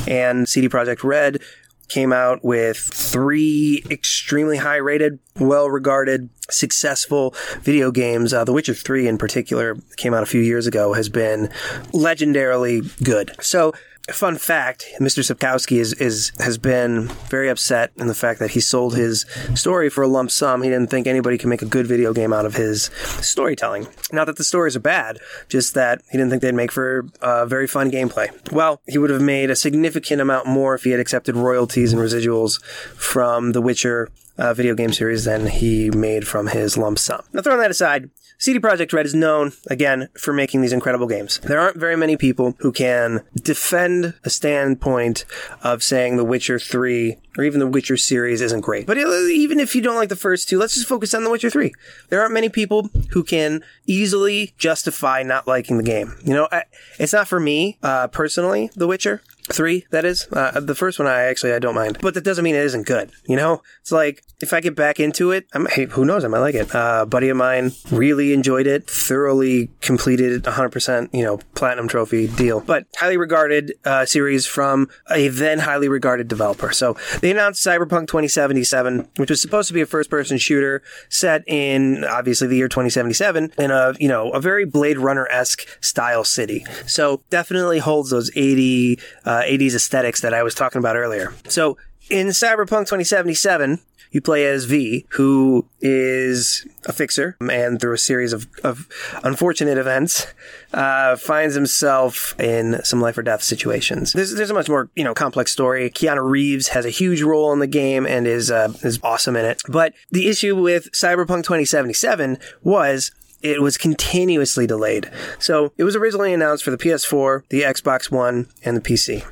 And 0.08 0.48
CD 0.48 0.70
Projekt 0.70 1.04
Red 1.04 1.42
came 1.90 2.12
out 2.12 2.44
with 2.44 2.78
three 2.78 3.84
extremely 3.90 4.58
high 4.58 4.78
rated, 4.78 5.20
well 5.40 5.70
regarded, 5.70 6.30
successful 6.50 7.34
video 7.62 7.92
games. 7.92 8.34
Uh, 8.34 8.44
the 8.44 8.54
Witcher 8.54 8.74
3 8.74 9.08
in 9.08 9.18
particular 9.18 9.78
came 9.98 10.14
out 10.14 10.24
a 10.24 10.28
few 10.28 10.42
years 10.42 10.68
ago 10.68 10.94
has 10.94 11.10
been 11.10 11.48
legendarily 11.92 13.04
good. 13.04 13.32
So 13.42 13.74
fun 14.14 14.38
fact: 14.38 14.86
Mr. 15.00 15.24
Sapkowski 15.24 15.80
is 15.80 15.94
is 15.94 16.32
has 16.40 16.58
been 16.58 17.08
very 17.30 17.50
upset 17.50 17.92
in 17.98 18.08
the 18.08 18.14
fact 18.14 18.40
that 18.40 18.52
he 18.52 18.60
sold 18.60 18.96
his 18.96 19.26
story 19.56 19.90
for 19.90 20.04
a 20.04 20.08
lump 20.08 20.32
sum. 20.32 20.62
He 20.62 20.70
didn't 20.70 20.90
think 20.90 21.08
anybody 21.08 21.38
could 21.38 21.50
make 21.50 21.62
a 21.62 21.66
good 21.66 21.88
video 21.88 22.14
game 22.14 22.34
out 22.34 22.46
of 22.46 22.56
his 22.56 22.90
storytelling. 23.22 23.88
Not 24.12 24.26
that 24.26 24.38
the 24.38 24.44
stories 24.44 24.76
are 24.76 24.82
bad, 24.82 25.20
just 25.50 25.74
that 25.74 26.02
he 26.12 26.18
didn't 26.18 26.30
think 26.30 26.42
they'd 26.42 26.54
make 26.54 26.72
for 26.72 27.08
uh, 27.22 27.46
very 27.46 27.68
fun 27.68 27.92
gameplay. 27.92 28.30
Well, 28.52 28.82
he 28.88 28.98
would 28.98 29.10
have 29.10 29.22
made 29.22 29.50
a 29.50 29.56
significant 29.56 30.22
amount 30.22 30.48
more 30.48 30.76
if 30.76 30.84
he 30.84 30.92
had 30.92 31.00
accepted 31.00 31.36
royalties 31.36 31.94
and 31.94 32.02
residuals 32.02 32.64
from 32.64 33.52
The 33.54 33.62
Witcher 33.62 34.10
uh, 34.38 34.54
video 34.54 34.76
game 34.76 34.92
series 34.92 35.26
than 35.26 35.48
he 35.48 35.90
made 35.92 36.28
from 36.28 36.48
his 36.48 36.78
lump 36.78 37.00
sum. 37.00 37.22
Now, 37.34 37.42
throwing 37.42 37.60
that 37.60 37.72
aside, 37.72 38.10
CD 38.38 38.60
Projekt 38.60 38.94
Red 38.94 39.06
is 39.06 39.16
known, 39.16 39.54
again, 39.68 40.10
for 40.18 40.34
making 40.34 40.62
these 40.62 40.74
incredible 40.74 41.08
games. 41.08 41.40
There 41.40 41.60
aren't 41.60 41.78
very 41.78 41.96
many 41.96 42.18
people 42.18 42.56
who 42.60 42.72
can 42.72 43.24
defend 43.36 44.14
a 44.24 44.30
standpoint 44.30 45.26
of 45.64 45.84
saying 45.84 46.18
The 46.18 46.26
Witcher 46.26 46.60
3 46.60 47.18
or 47.38 47.44
even 47.44 47.60
The 47.60 47.68
Witcher 47.68 47.98
series 47.98 48.42
isn't 48.42 48.62
great. 48.62 48.88
But 48.88 48.98
even 48.98 49.60
if 49.60 49.76
you 49.76 49.82
don't 49.82 49.96
like 49.96 50.10
the 50.10 50.16
first 50.16 50.48
two, 50.48 50.58
let's 50.58 50.76
just 50.76 50.88
focus 50.88 51.14
on 51.14 51.24
The 51.24 51.30
Witcher 51.30 51.50
3. 51.50 51.74
There 52.10 52.22
aren't 52.22 52.34
many 52.34 52.50
people 52.50 52.90
who 53.12 53.24
can 53.24 53.64
easily 53.86 54.54
justify 54.58 55.24
not 55.24 55.48
liking 55.48 55.78
the 55.78 55.84
game. 55.84 56.16
You 56.24 56.34
know, 56.34 56.48
I, 56.52 56.64
it's 57.00 57.14
not 57.14 57.28
for 57.28 57.40
me, 57.40 57.78
uh, 57.84 58.08
personally, 58.08 58.70
The 58.76 58.88
Witcher 58.88 59.22
three 59.52 59.86
that 59.92 60.06
is? 60.06 60.28
Uh, 60.32 60.60
the 60.60 60.76
first 60.76 61.00
one 61.00 61.08
i 61.08 61.22
actually 61.24 61.54
i 61.54 61.60
don't 61.60 61.76
mind. 61.76 61.98
But 62.02 62.14
that 62.14 62.24
doesn't 62.24 62.44
mean 62.44 62.56
it 62.56 62.66
isn't 62.66 62.86
good 62.86 63.12
you 63.26 63.36
know? 63.36 63.62
It's 63.82 63.92
like 63.92 64.24
if 64.42 64.54
i 64.54 64.62
get 64.62 64.76
back 64.76 65.00
into 65.00 65.32
it 65.32 65.48
I'm, 65.54 65.68
hey, 65.68 65.86
who 65.86 66.06
knows 66.06 66.24
i 66.24 66.28
might 66.28 66.40
like 66.40 66.56
it. 66.56 66.74
Uh, 66.74 67.06
buddy 67.06 67.30
of 67.30 67.38
mine 67.38 67.72
really 67.92 68.34
enjoyed 68.34 68.68
it 68.68 68.90
thoroughly 68.90 69.70
completed 69.82 70.44
100% 70.44 71.14
you 71.14 71.24
know 71.24 71.38
platinum 71.56 71.88
trophy 71.88 72.28
deal. 72.28 72.62
But 72.62 72.88
highly 72.98 73.18
regarded 73.18 73.74
uh, 73.86 74.06
series 74.06 74.46
from 74.46 74.90
a 75.12 75.28
then 75.28 75.60
highly 75.60 75.88
regarded 75.88 76.28
developer. 76.28 76.72
So 76.72 76.98
they 77.22 77.32
announced 77.32 77.66
cyberpunk 77.66 78.08
2077 78.08 79.08
which 79.18 79.30
was 79.30 79.42
supposed 79.42 79.68
to 79.68 79.74
be 79.74 79.82
a 79.82 79.86
first 79.86 80.10
person 80.10 80.38
shooter 80.38 80.82
set 81.10 81.44
in 81.48 82.04
obviously 82.04 82.48
the 82.48 82.56
year 82.56 82.68
2077 82.68 83.54
in 83.58 83.72
a 83.72 83.94
you 84.00 84.08
know 84.08 84.32
a 84.32 84.40
very 84.40 84.66
blade 84.66 84.98
runner-esque 84.98 85.66
style 85.82 86.24
city. 86.24 86.66
So 86.86 87.22
definitely 87.30 87.80
holds 87.80 88.10
those 88.10 88.32
80 88.36 89.00
uh, 89.26 89.35
80s 89.44 89.76
aesthetics 89.76 90.22
that 90.22 90.34
I 90.34 90.44
was 90.44 90.56
talking 90.56 90.80
about 90.80 90.96
earlier. 90.96 91.34
So 91.48 91.78
in 92.10 92.28
Cyberpunk 92.28 92.88
2077, 92.88 93.80
you 94.12 94.22
play 94.22 94.46
as 94.46 94.64
V, 94.64 95.06
who 95.10 95.68
is 95.82 96.66
a 96.86 96.94
fixer, 96.94 97.36
and 97.52 97.82
through 97.82 97.94
a 97.94 97.98
series 97.98 98.32
of, 98.32 98.48
of 98.64 98.88
unfortunate 99.26 99.78
events, 99.78 100.28
uh, 100.74 101.18
finds 101.18 101.54
himself 101.54 102.40
in 102.40 102.82
some 102.86 103.02
life 103.02 103.18
or 103.18 103.24
death 103.24 103.44
situations. 103.44 104.14
There's, 104.14 104.34
there's 104.34 104.52
a 104.52 104.54
much 104.54 104.70
more, 104.70 104.90
you 104.96 105.04
know, 105.04 105.14
complex 105.14 105.52
story. 105.52 105.90
Keanu 105.90 106.30
Reeves 106.30 106.70
has 106.70 106.86
a 106.86 106.90
huge 106.90 107.24
role 107.24 107.52
in 107.52 107.60
the 107.60 107.68
game 107.68 108.06
and 108.06 108.26
is, 108.26 108.50
uh, 108.50 108.72
is 108.84 109.02
awesome 109.04 109.36
in 109.36 109.44
it. 109.44 109.62
But 109.68 109.94
the 110.12 110.30
issue 110.30 110.56
with 110.56 110.92
Cyberpunk 110.94 111.44
2077 111.44 112.38
was 112.64 113.12
it 113.42 113.62
was 113.62 113.78
continuously 113.78 114.66
delayed. 114.66 115.10
So 115.40 115.72
it 115.78 115.84
was 115.84 115.96
originally 115.96 116.34
announced 116.34 116.64
for 116.64 116.72
the 116.72 116.78
PS4, 116.78 117.44
the 117.50 117.62
Xbox 117.62 118.12
One, 118.12 118.48
and 118.64 118.76
the 118.76 118.82
PC. 118.82 119.24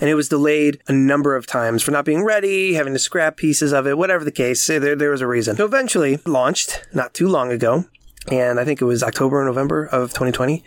And 0.00 0.10
it 0.10 0.14
was 0.14 0.28
delayed 0.28 0.82
a 0.88 0.92
number 0.92 1.36
of 1.36 1.46
times 1.46 1.82
for 1.82 1.90
not 1.90 2.04
being 2.04 2.24
ready, 2.24 2.74
having 2.74 2.92
to 2.92 2.98
scrap 2.98 3.36
pieces 3.36 3.72
of 3.72 3.86
it, 3.86 3.96
whatever 3.96 4.24
the 4.24 4.32
case. 4.32 4.66
There, 4.66 4.96
there 4.96 5.10
was 5.10 5.20
a 5.20 5.26
reason. 5.26 5.56
So 5.56 5.64
eventually 5.64 6.18
launched 6.26 6.84
not 6.92 7.14
too 7.14 7.28
long 7.28 7.50
ago. 7.50 7.84
And 8.30 8.60
I 8.60 8.64
think 8.64 8.82
it 8.82 8.84
was 8.84 9.02
October 9.02 9.40
or 9.40 9.44
November 9.44 9.86
of 9.86 10.10
2020. 10.10 10.62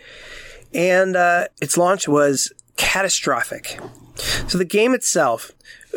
And 0.72 1.14
uh, 1.14 1.48
its 1.60 1.76
launch 1.76 2.08
was 2.08 2.52
catastrophic. 2.76 3.78
So 4.48 4.58
the 4.58 4.64
game 4.64 4.94
itself, 4.94 5.52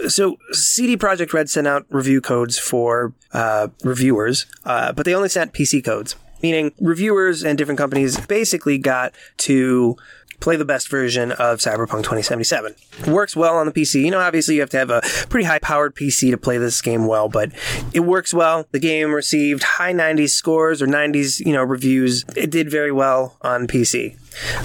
so 0.07 0.37
CD 0.51 0.97
Projekt 0.97 1.33
Red 1.33 1.49
sent 1.49 1.65
out 1.65 1.85
review 1.89 2.21
codes 2.21 2.59
for 2.59 3.13
uh, 3.33 3.69
reviewers, 3.83 4.45
uh, 4.63 4.91
but 4.91 5.05
they 5.05 5.15
only 5.15 5.29
sent 5.29 5.53
PC 5.53 5.83
codes 5.83 6.15
meaning 6.41 6.73
reviewers 6.79 7.43
and 7.43 7.57
different 7.57 7.77
companies 7.77 8.19
basically 8.27 8.77
got 8.77 9.13
to 9.37 9.97
play 10.39 10.55
the 10.55 10.65
best 10.65 10.89
version 10.89 11.31
of 11.31 11.59
Cyberpunk 11.59 12.03
2077. 12.03 12.75
It 12.99 13.07
works 13.07 13.35
well 13.35 13.57
on 13.57 13.65
the 13.65 13.71
PC. 13.71 14.03
You 14.03 14.11
know, 14.11 14.19
obviously 14.19 14.55
you 14.55 14.61
have 14.61 14.69
to 14.71 14.77
have 14.77 14.89
a 14.89 15.01
pretty 15.29 15.45
high 15.45 15.59
powered 15.59 15.95
PC 15.95 16.31
to 16.31 16.37
play 16.37 16.57
this 16.57 16.81
game 16.81 17.07
well, 17.07 17.27
but 17.27 17.51
it 17.93 18.01
works 18.01 18.33
well. 18.33 18.67
The 18.71 18.79
game 18.79 19.13
received 19.13 19.63
high 19.63 19.93
90s 19.93 20.29
scores 20.29 20.81
or 20.81 20.87
90s, 20.87 21.39
you 21.43 21.53
know, 21.53 21.63
reviews. 21.63 22.23
It 22.35 22.51
did 22.51 22.69
very 22.69 22.91
well 22.91 23.37
on 23.41 23.67
PC. 23.67 24.15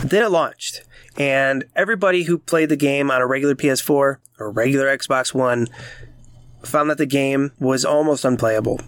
Then 0.03 0.23
it 0.23 0.31
launched. 0.31 0.83
And 1.19 1.65
everybody 1.75 2.25
who 2.25 2.39
played 2.39 2.69
the 2.69 2.77
game 2.77 3.11
on 3.11 3.21
a 3.21 3.27
regular 3.27 3.55
PS4 3.55 4.17
or 4.39 4.51
regular 4.51 4.87
Xbox 4.97 5.35
One 5.35 5.69
found 6.63 6.91
that 6.91 6.99
the 6.99 7.07
game 7.07 7.53
was 7.59 7.85
almost 7.85 8.25
unplayable 8.25 8.81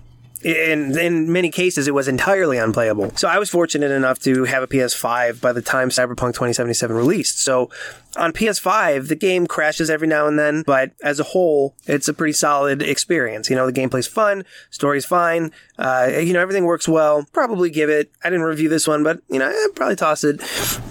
in 0.44 0.96
in 0.98 1.32
many 1.32 1.50
cases 1.50 1.88
it 1.88 1.94
was 1.94 2.06
entirely 2.08 2.58
unplayable. 2.58 3.10
So 3.16 3.28
I 3.28 3.38
was 3.38 3.50
fortunate 3.50 3.90
enough 3.90 4.18
to 4.20 4.44
have 4.44 4.62
a 4.62 4.66
PS5 4.66 5.40
by 5.40 5.52
the 5.52 5.62
time 5.62 5.88
Cyberpunk 5.88 6.34
2077 6.34 6.94
released. 6.94 7.40
So 7.40 7.70
on 8.16 8.32
PS5, 8.32 9.08
the 9.08 9.16
game 9.16 9.46
crashes 9.46 9.90
every 9.90 10.06
now 10.06 10.26
and 10.26 10.38
then, 10.38 10.62
but 10.66 10.92
as 11.02 11.18
a 11.18 11.24
whole, 11.24 11.74
it's 11.86 12.06
a 12.08 12.14
pretty 12.14 12.32
solid 12.32 12.82
experience. 12.82 13.50
You 13.50 13.56
know, 13.56 13.66
the 13.68 13.72
gameplay's 13.72 14.06
fun, 14.06 14.44
story's 14.70 15.04
fine, 15.04 15.50
uh, 15.78 16.10
you 16.12 16.32
know, 16.32 16.40
everything 16.40 16.64
works 16.64 16.86
well. 16.86 17.26
Probably 17.32 17.70
give 17.70 17.90
it, 17.90 18.12
I 18.22 18.30
didn't 18.30 18.44
review 18.44 18.68
this 18.68 18.86
one, 18.86 19.02
but, 19.02 19.20
you 19.28 19.38
know, 19.38 19.48
I'd 19.48 19.74
probably 19.74 19.96
toss 19.96 20.22
it 20.22 20.40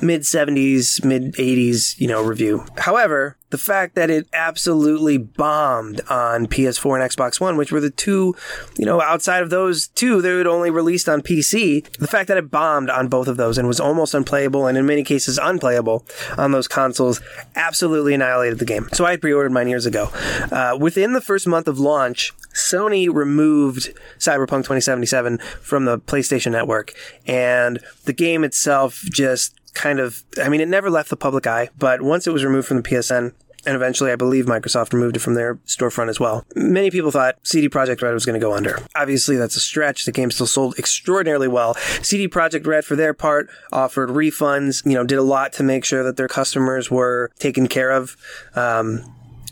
mid 0.01 0.21
70s, 0.21 1.03
mid 1.05 1.33
80s, 1.35 1.99
you 1.99 2.07
know, 2.07 2.21
review. 2.21 2.65
However, 2.77 3.37
the 3.53 3.57
fact 3.59 3.93
that 3.93 4.09
it 4.09 4.27
absolutely 4.33 5.19
bombed 5.19 6.01
on 6.09 6.47
PS4 6.47 6.99
and 6.99 7.11
Xbox 7.11 7.39
One, 7.39 7.55
which 7.55 7.71
were 7.71 7.79
the 7.79 7.91
two, 7.91 8.35
you 8.79 8.85
know, 8.85 8.99
outside 8.99 9.43
of 9.43 9.51
those 9.51 9.89
two, 9.89 10.23
they 10.23 10.33
were 10.33 10.47
only 10.47 10.71
released 10.71 11.07
on 11.07 11.21
PC. 11.21 11.87
The 11.97 12.07
fact 12.07 12.29
that 12.29 12.37
it 12.37 12.49
bombed 12.49 12.89
on 12.89 13.09
both 13.09 13.27
of 13.27 13.37
those 13.37 13.59
and 13.59 13.67
was 13.67 13.79
almost 13.79 14.15
unplayable 14.15 14.65
and 14.65 14.75
in 14.75 14.87
many 14.87 15.03
cases 15.03 15.37
unplayable 15.37 16.03
on 16.35 16.51
those 16.51 16.67
consoles 16.67 17.21
absolutely 17.55 18.15
annihilated 18.15 18.57
the 18.57 18.65
game. 18.65 18.89
So 18.91 19.05
I 19.05 19.17
pre-ordered 19.17 19.51
mine 19.51 19.67
years 19.67 19.85
ago. 19.85 20.09
Uh, 20.51 20.75
within 20.79 21.13
the 21.13 21.21
first 21.21 21.45
month 21.45 21.67
of 21.67 21.77
launch, 21.77 22.33
Sony 22.55 23.07
removed 23.13 23.93
Cyberpunk 24.17 24.63
2077 24.63 25.37
from 25.61 25.85
the 25.85 25.99
PlayStation 25.99 26.53
Network, 26.53 26.93
and 27.27 27.77
the 28.05 28.13
game 28.13 28.43
itself 28.43 29.03
just 29.11 29.59
kind 29.73 29.99
of, 29.99 30.23
I 30.41 30.49
mean, 30.49 30.61
it 30.61 30.67
never 30.67 30.89
left 30.89 31.09
the 31.09 31.17
public 31.17 31.47
eye, 31.47 31.69
but 31.77 32.01
once 32.01 32.27
it 32.27 32.33
was 32.33 32.45
removed 32.45 32.67
from 32.67 32.77
the 32.77 32.83
PSN, 32.83 33.33
and 33.65 33.75
eventually 33.75 34.11
I 34.11 34.15
believe 34.15 34.45
Microsoft 34.45 34.93
removed 34.93 35.15
it 35.15 35.19
from 35.19 35.35
their 35.35 35.55
storefront 35.65 36.09
as 36.09 36.19
well. 36.19 36.45
Many 36.55 36.91
people 36.91 37.11
thought 37.11 37.37
CD 37.43 37.69
Projekt 37.69 38.01
Red 38.01 38.13
was 38.13 38.25
going 38.25 38.39
to 38.39 38.45
go 38.45 38.53
under. 38.53 38.79
Obviously, 38.95 39.37
that's 39.37 39.55
a 39.55 39.59
stretch. 39.59 40.05
The 40.05 40.11
game 40.11 40.31
still 40.31 40.47
sold 40.47 40.77
extraordinarily 40.77 41.47
well. 41.47 41.75
CD 42.01 42.27
Projekt 42.27 42.67
Red, 42.67 42.85
for 42.85 42.95
their 42.95 43.13
part, 43.13 43.49
offered 43.71 44.09
refunds. 44.09 44.85
You 44.85 44.93
know, 44.93 45.03
did 45.03 45.17
a 45.17 45.23
lot 45.23 45.53
to 45.53 45.63
make 45.63 45.85
sure 45.85 46.03
that 46.03 46.17
their 46.17 46.27
customers 46.27 46.91
were 46.91 47.31
taken 47.39 47.67
care 47.67 47.91
of. 47.91 48.17
Um, 48.55 49.03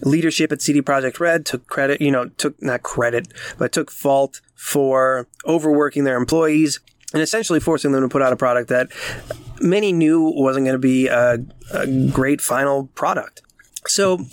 leadership 0.01 0.51
at 0.51 0.61
CD 0.61 0.81
Projekt 0.81 1.19
Red 1.19 1.45
took 1.45 1.67
credit, 1.67 2.01
you 2.01 2.11
know, 2.11 2.29
took 2.37 2.61
not 2.61 2.83
credit, 2.83 3.27
but 3.57 3.71
took 3.71 3.91
fault 3.91 4.41
for 4.55 5.27
overworking 5.45 6.03
their 6.03 6.17
employees 6.17 6.79
and 7.13 7.21
essentially 7.21 7.59
forcing 7.59 7.91
them 7.91 8.01
to 8.01 8.09
put 8.09 8.21
out 8.21 8.33
a 8.33 8.37
product 8.37 8.69
that 8.69 8.89
many 9.59 9.91
knew 9.91 10.21
wasn't 10.35 10.65
going 10.65 10.75
to 10.75 10.79
be 10.79 11.07
a, 11.07 11.37
a 11.73 11.87
great 12.11 12.41
final 12.41 12.87
product. 12.95 13.41
So, 13.87 14.25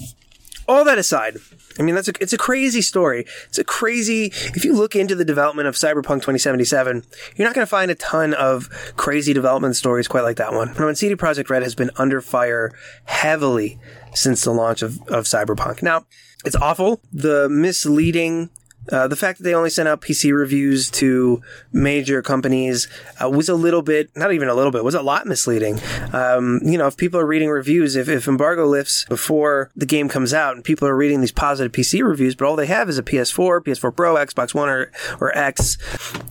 all 0.69 0.85
that 0.85 0.99
aside, 0.99 1.39
I 1.79 1.83
mean, 1.83 1.95
that's 1.95 2.09
a, 2.09 2.13
it's 2.21 2.33
a 2.33 2.39
crazy 2.39 2.83
story. 2.83 3.25
It's 3.47 3.59
a 3.59 3.65
crazy, 3.65 4.27
if 4.27 4.65
you 4.65 4.75
look 4.75 4.95
into 4.95 5.15
the 5.15 5.25
development 5.25 5.69
of 5.69 5.77
Cyberpunk 5.77 6.21
2077, 6.23 7.05
you're 7.37 7.49
not 7.49 7.55
going 7.55 7.65
to 7.65 7.71
find 7.71 7.91
a 7.91 7.95
ton 7.95 8.35
of 8.35 8.69
crazy 8.97 9.33
development 9.33 9.77
stories 9.77 10.09
quite 10.09 10.23
like 10.25 10.37
that 10.37 10.53
one. 10.53 10.69
When 10.71 10.95
CD 10.95 11.15
Projekt 11.15 11.49
Red 11.49 11.63
has 11.63 11.75
been 11.75 11.91
under 11.97 12.21
fire 12.21 12.73
heavily 13.05 13.79
since 14.15 14.45
the 14.45 14.53
launch 14.53 14.83
of, 14.83 15.01
of 15.09 15.25
Cyberpunk. 15.25 15.83
Now, 15.83 16.05
it's 16.45 16.57
awful. 16.57 17.01
The 17.13 17.49
misleading 17.49 18.51
uh, 18.93 19.09
the 19.09 19.17
fact 19.17 19.39
that 19.39 19.45
they 19.45 19.55
only 19.55 19.71
sent 19.71 19.89
out 19.89 20.01
PC 20.01 20.35
reviews 20.35 20.91
to 20.91 21.43
major 21.73 22.23
companies 22.23 22.89
uh, 23.23 23.29
was 23.29 23.49
a 23.49 23.55
little 23.55 23.83
bit, 23.83 24.11
not 24.17 24.33
even 24.33 24.49
a 24.49 24.55
little 24.55 24.73
bit, 24.73 24.85
was 24.85 24.95
a 24.95 25.03
lot 25.03 25.27
misleading. 25.27 25.79
Um, 26.13 26.61
you 26.65 26.79
know, 26.79 26.87
if 26.87 26.97
people 26.97 27.21
are 27.21 27.27
reading 27.27 27.49
reviews, 27.49 27.97
if, 27.97 28.09
if 28.09 28.27
embargo 28.27 28.67
lifts 28.67 29.05
before 29.07 29.71
the 29.77 29.87
game 29.87 30.09
comes 30.09 30.33
out 30.33 30.55
and 30.55 30.65
people 30.65 30.89
are 30.89 30.97
reading 30.97 31.21
these 31.21 31.33
positive 31.33 31.73
PC 31.73 32.07
reviews, 32.07 32.35
but 32.35 32.47
all 32.47 32.57
they 32.57 32.67
have 32.67 32.89
is 32.89 32.99
a 32.99 33.03
PS4, 33.03 33.61
PS4 33.61 33.95
Pro, 33.95 34.15
Xbox 34.17 34.55
One, 34.55 34.69
or, 34.69 34.91
or 35.21 35.37
X, 35.37 35.77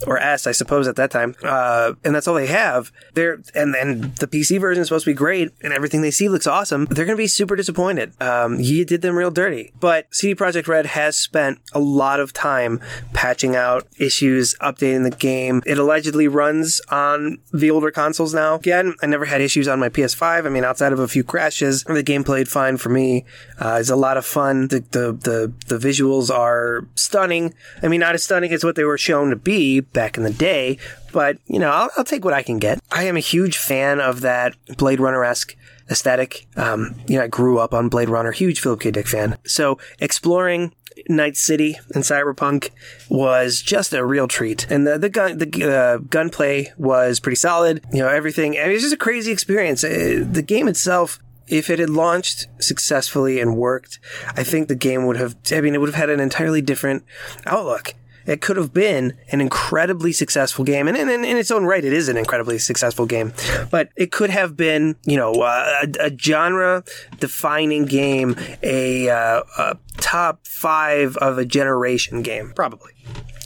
or 0.05 0.17
S, 0.17 0.47
I 0.47 0.51
suppose 0.51 0.87
at 0.87 0.95
that 0.95 1.11
time, 1.11 1.35
uh, 1.43 1.93
and 2.03 2.15
that's 2.15 2.27
all 2.27 2.35
they 2.35 2.47
have, 2.47 2.91
they're, 3.13 3.41
and 3.53 3.73
then 3.73 4.13
the 4.19 4.27
PC 4.27 4.59
version 4.59 4.81
is 4.81 4.87
supposed 4.87 5.05
to 5.05 5.11
be 5.11 5.15
great 5.15 5.51
and 5.61 5.73
everything 5.73 6.01
they 6.01 6.11
see 6.11 6.29
looks 6.29 6.47
awesome, 6.47 6.85
they're 6.85 7.05
going 7.05 7.17
to 7.17 7.21
be 7.21 7.27
super 7.27 7.55
disappointed. 7.55 8.19
Um, 8.21 8.59
you 8.59 8.85
did 8.85 9.01
them 9.01 9.15
real 9.15 9.31
dirty. 9.31 9.73
But 9.79 10.13
CD 10.13 10.35
Projekt 10.35 10.67
Red 10.67 10.87
has 10.87 11.17
spent 11.17 11.59
a 11.73 11.79
lot 11.79 12.19
of 12.19 12.33
time 12.33 12.46
time 12.47 12.79
patching 13.13 13.55
out 13.55 13.87
issues, 13.97 14.55
updating 14.61 15.03
the 15.03 15.15
game. 15.15 15.61
It 15.65 15.77
allegedly 15.77 16.27
runs 16.27 16.81
on 16.89 17.39
the 17.53 17.71
older 17.71 17.91
consoles 17.91 18.33
now. 18.33 18.55
Again, 18.55 18.95
I 19.01 19.05
never 19.07 19.25
had 19.25 19.41
issues 19.41 19.67
on 19.67 19.79
my 19.79 19.89
PS5. 19.89 20.45
I 20.45 20.49
mean, 20.49 20.63
outside 20.63 20.93
of 20.93 20.99
a 20.99 21.07
few 21.07 21.23
crashes, 21.23 21.83
the 21.83 22.03
game 22.03 22.23
played 22.23 22.47
fine 22.47 22.77
for 22.77 22.89
me. 22.89 23.25
Uh, 23.59 23.77
it's 23.79 23.89
a 23.89 23.95
lot 23.95 24.17
of 24.17 24.25
fun. 24.25 24.67
The, 24.67 24.79
the, 24.91 25.05
the, 25.13 25.53
the 25.67 25.87
visuals 25.87 26.29
are 26.29 26.87
stunning. 26.95 27.53
I 27.83 27.87
mean, 27.87 27.99
not 27.99 28.15
as 28.15 28.23
stunning 28.23 28.53
as 28.53 28.63
what 28.63 28.75
they 28.75 28.83
were 28.83 28.97
shown 28.97 29.29
to 29.29 29.35
be 29.35 29.81
back 29.81 30.17
in 30.17 30.23
the 30.23 30.31
day, 30.31 30.77
but 31.11 31.37
you 31.47 31.59
know, 31.59 31.71
I'll, 31.71 31.89
I'll 31.97 32.03
take 32.03 32.23
what 32.23 32.33
I 32.33 32.43
can 32.43 32.59
get. 32.59 32.79
I 32.91 33.03
am 33.03 33.17
a 33.17 33.21
huge 33.21 33.57
fan 33.57 33.99
of 33.99 34.21
that 34.21 34.55
Blade 34.77 34.99
Runner 34.99 35.23
esque 35.23 35.55
aesthetic. 35.89 36.47
Um, 36.55 36.95
you 37.07 37.17
know, 37.17 37.23
I 37.23 37.27
grew 37.27 37.59
up 37.59 37.73
on 37.73 37.89
Blade 37.89 38.09
Runner, 38.09 38.31
huge 38.31 38.59
Philip 38.59 38.81
K. 38.81 38.91
Dick 38.91 39.07
fan. 39.07 39.37
So 39.45 39.77
exploring 39.99 40.73
Night 41.09 41.37
City 41.37 41.77
and 41.93 42.03
Cyberpunk 42.03 42.71
was 43.09 43.61
just 43.61 43.93
a 43.93 44.05
real 44.05 44.27
treat. 44.27 44.69
And 44.69 44.85
the, 44.85 44.97
the 44.97 45.09
gun, 45.09 45.37
the 45.37 45.71
uh, 45.71 45.97
gunplay 45.97 46.73
was 46.77 47.19
pretty 47.19 47.35
solid. 47.35 47.83
You 47.91 47.99
know, 47.99 48.09
everything. 48.09 48.57
I 48.57 48.63
mean, 48.63 48.71
it 48.71 48.73
was 48.73 48.83
just 48.83 48.93
a 48.93 48.97
crazy 48.97 49.31
experience. 49.31 49.83
Uh, 49.83 50.25
the 50.29 50.41
game 50.41 50.67
itself 50.67 51.19
if 51.47 51.69
it 51.69 51.79
had 51.79 51.89
launched 51.89 52.47
successfully 52.59 53.39
and 53.39 53.55
worked, 53.55 53.99
I 54.35 54.43
think 54.43 54.67
the 54.67 54.75
game 54.75 55.05
would 55.05 55.15
have, 55.15 55.35
I 55.51 55.61
mean, 55.61 55.75
it 55.75 55.79
would 55.79 55.87
have 55.87 55.95
had 55.95 56.09
an 56.09 56.19
entirely 56.19 56.61
different 56.61 57.05
outlook 57.45 57.93
it 58.27 58.41
could 58.41 58.57
have 58.57 58.73
been 58.73 59.17
an 59.31 59.39
incredibly 59.39 60.11
successful 60.11 60.65
game. 60.65 60.87
And 60.87 60.97
in, 60.97 61.23
its 61.23 61.49
own 61.49 61.63
right, 61.65 61.83
it 61.83 61.93
is 61.93 62.09
an 62.09 62.17
incredibly 62.17 62.59
successful 62.59 63.05
game. 63.05 63.33
But 63.71 63.89
it 63.95 64.11
could 64.11 64.29
have 64.29 64.57
been, 64.57 64.97
you 65.05 65.15
know, 65.15 65.31
uh, 65.31 65.85
a, 65.99 66.07
a 66.07 66.17
genre 66.17 66.83
defining 67.19 67.85
game, 67.85 68.35
a, 68.61 69.09
uh, 69.09 69.43
a 69.57 69.77
top 69.97 70.45
five 70.45 71.15
of 71.17 71.37
a 71.37 71.45
generation 71.45 72.21
game, 72.21 72.51
probably. 72.53 72.91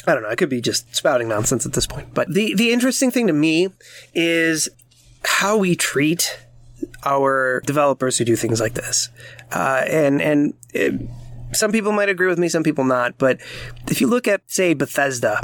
I 0.08 0.16
don't 0.16 0.24
know. 0.24 0.30
I 0.30 0.36
could 0.36 0.50
be 0.50 0.62
just 0.62 0.96
spouting 0.96 1.28
nonsense 1.28 1.66
at 1.68 1.74
this 1.74 1.86
point. 1.86 2.16
But 2.16 2.34
the, 2.34 2.56
the 2.56 2.72
interesting 2.72 3.12
thing 3.12 3.28
to 3.28 3.34
me 3.34 3.70
is 4.16 4.68
how 5.24 5.58
we 5.58 5.76
treat 5.76 6.40
our 7.06 7.62
developers 7.68 8.18
who 8.18 8.26
do 8.26 8.36
things 8.36 8.60
like 8.60 8.74
this. 8.74 9.10
Uh, 9.52 9.84
and, 9.88 10.20
and, 10.22 10.56
it, 10.74 11.00
some 11.54 11.72
people 11.72 11.92
might 11.92 12.10
agree 12.10 12.28
with 12.28 12.40
me, 12.40 12.50
some 12.50 12.64
people 12.64 12.84
not. 12.84 13.18
But 13.18 13.40
if 13.88 14.02
you 14.02 14.08
look 14.08 14.28
at, 14.28 14.42
say, 14.48 14.74
Bethesda, 14.74 15.42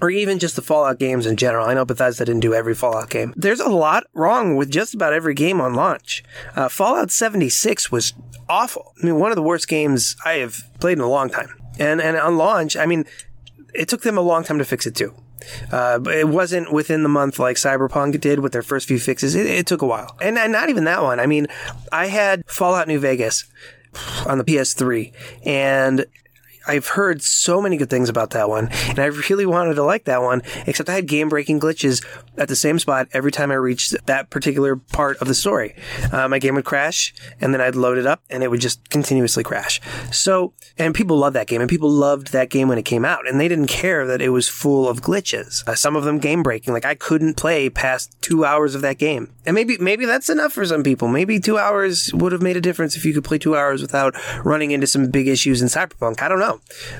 or 0.00 0.10
even 0.10 0.38
just 0.38 0.56
the 0.56 0.62
Fallout 0.62 0.98
games 0.98 1.26
in 1.26 1.36
general. 1.36 1.66
I 1.66 1.74
know 1.74 1.84
Bethesda 1.84 2.24
didn't 2.24 2.40
do 2.40 2.54
every 2.54 2.74
Fallout 2.74 3.10
game. 3.10 3.32
There's 3.36 3.60
a 3.60 3.68
lot 3.68 4.04
wrong 4.12 4.56
with 4.56 4.70
just 4.70 4.94
about 4.94 5.12
every 5.12 5.34
game 5.34 5.60
on 5.60 5.74
launch. 5.74 6.22
Uh, 6.54 6.68
Fallout 6.68 7.10
76 7.10 7.90
was 7.90 8.12
awful. 8.48 8.92
I 9.02 9.06
mean, 9.06 9.18
one 9.18 9.32
of 9.32 9.36
the 9.36 9.42
worst 9.42 9.68
games 9.68 10.16
I 10.24 10.34
have 10.34 10.62
played 10.80 10.98
in 10.98 11.04
a 11.04 11.08
long 11.08 11.30
time. 11.30 11.48
And 11.78 12.00
and 12.00 12.16
on 12.16 12.36
launch, 12.36 12.76
I 12.76 12.86
mean, 12.86 13.04
it 13.74 13.88
took 13.88 14.02
them 14.02 14.16
a 14.16 14.22
long 14.22 14.44
time 14.44 14.58
to 14.58 14.64
fix 14.64 14.86
it 14.86 14.94
too. 14.94 15.14
Uh, 15.70 15.98
but 15.98 16.14
it 16.14 16.28
wasn't 16.28 16.72
within 16.72 17.02
the 17.02 17.08
month 17.08 17.38
like 17.38 17.56
Cyberpunk 17.56 18.20
did 18.20 18.40
with 18.40 18.52
their 18.52 18.62
first 18.62 18.88
few 18.88 18.98
fixes. 18.98 19.34
It, 19.34 19.46
it 19.46 19.66
took 19.66 19.82
a 19.82 19.86
while, 19.86 20.16
and, 20.20 20.38
and 20.38 20.50
not 20.50 20.70
even 20.70 20.84
that 20.84 21.02
one. 21.02 21.20
I 21.20 21.26
mean, 21.26 21.46
I 21.92 22.06
had 22.06 22.42
Fallout 22.46 22.88
New 22.88 22.98
Vegas 22.98 23.44
on 24.26 24.38
the 24.38 24.44
PS3. 24.44 25.12
And 25.44 26.06
I've 26.66 26.88
heard 26.88 27.22
so 27.22 27.60
many 27.60 27.76
good 27.76 27.90
things 27.90 28.08
about 28.08 28.30
that 28.30 28.48
one, 28.48 28.68
and 28.88 28.98
I 28.98 29.06
really 29.06 29.46
wanted 29.46 29.74
to 29.74 29.82
like 29.82 30.04
that 30.04 30.22
one, 30.22 30.42
except 30.66 30.88
I 30.88 30.94
had 30.94 31.06
game 31.06 31.28
breaking 31.28 31.60
glitches 31.60 32.04
at 32.36 32.48
the 32.48 32.56
same 32.56 32.78
spot 32.78 33.08
every 33.12 33.32
time 33.32 33.50
I 33.50 33.54
reached 33.54 33.94
that 34.06 34.30
particular 34.30 34.76
part 34.76 35.18
of 35.18 35.28
the 35.28 35.34
story. 35.34 35.74
Uh, 36.12 36.28
my 36.28 36.38
game 36.38 36.54
would 36.54 36.64
crash, 36.64 37.14
and 37.40 37.54
then 37.54 37.60
I'd 37.60 37.76
load 37.76 37.98
it 37.98 38.06
up, 38.06 38.22
and 38.30 38.42
it 38.42 38.50
would 38.50 38.60
just 38.60 38.88
continuously 38.90 39.44
crash. 39.44 39.80
So, 40.10 40.52
and 40.78 40.94
people 40.94 41.16
loved 41.16 41.36
that 41.36 41.46
game, 41.46 41.60
and 41.60 41.70
people 41.70 41.90
loved 41.90 42.32
that 42.32 42.50
game 42.50 42.68
when 42.68 42.78
it 42.78 42.84
came 42.84 43.04
out, 43.04 43.28
and 43.28 43.38
they 43.40 43.48
didn't 43.48 43.68
care 43.68 44.06
that 44.06 44.20
it 44.20 44.30
was 44.30 44.48
full 44.48 44.88
of 44.88 45.02
glitches. 45.02 45.66
Uh, 45.66 45.74
some 45.74 45.96
of 45.96 46.04
them 46.04 46.18
game 46.18 46.42
breaking, 46.42 46.74
like 46.74 46.84
I 46.84 46.94
couldn't 46.94 47.34
play 47.34 47.70
past 47.70 48.14
two 48.20 48.44
hours 48.44 48.74
of 48.74 48.82
that 48.82 48.98
game, 48.98 49.32
and 49.44 49.54
maybe 49.54 49.78
maybe 49.78 50.04
that's 50.04 50.28
enough 50.28 50.52
for 50.52 50.64
some 50.64 50.82
people. 50.82 51.08
Maybe 51.08 51.38
two 51.38 51.58
hours 51.58 52.12
would 52.12 52.32
have 52.32 52.42
made 52.42 52.56
a 52.56 52.60
difference 52.60 52.96
if 52.96 53.04
you 53.04 53.14
could 53.14 53.24
play 53.24 53.38
two 53.38 53.56
hours 53.56 53.82
without 53.82 54.14
running 54.44 54.72
into 54.72 54.86
some 54.86 55.10
big 55.10 55.28
issues 55.28 55.62
in 55.62 55.68
Cyberpunk. 55.68 56.22
I 56.22 56.28
don't 56.28 56.40
know. 56.40 56.55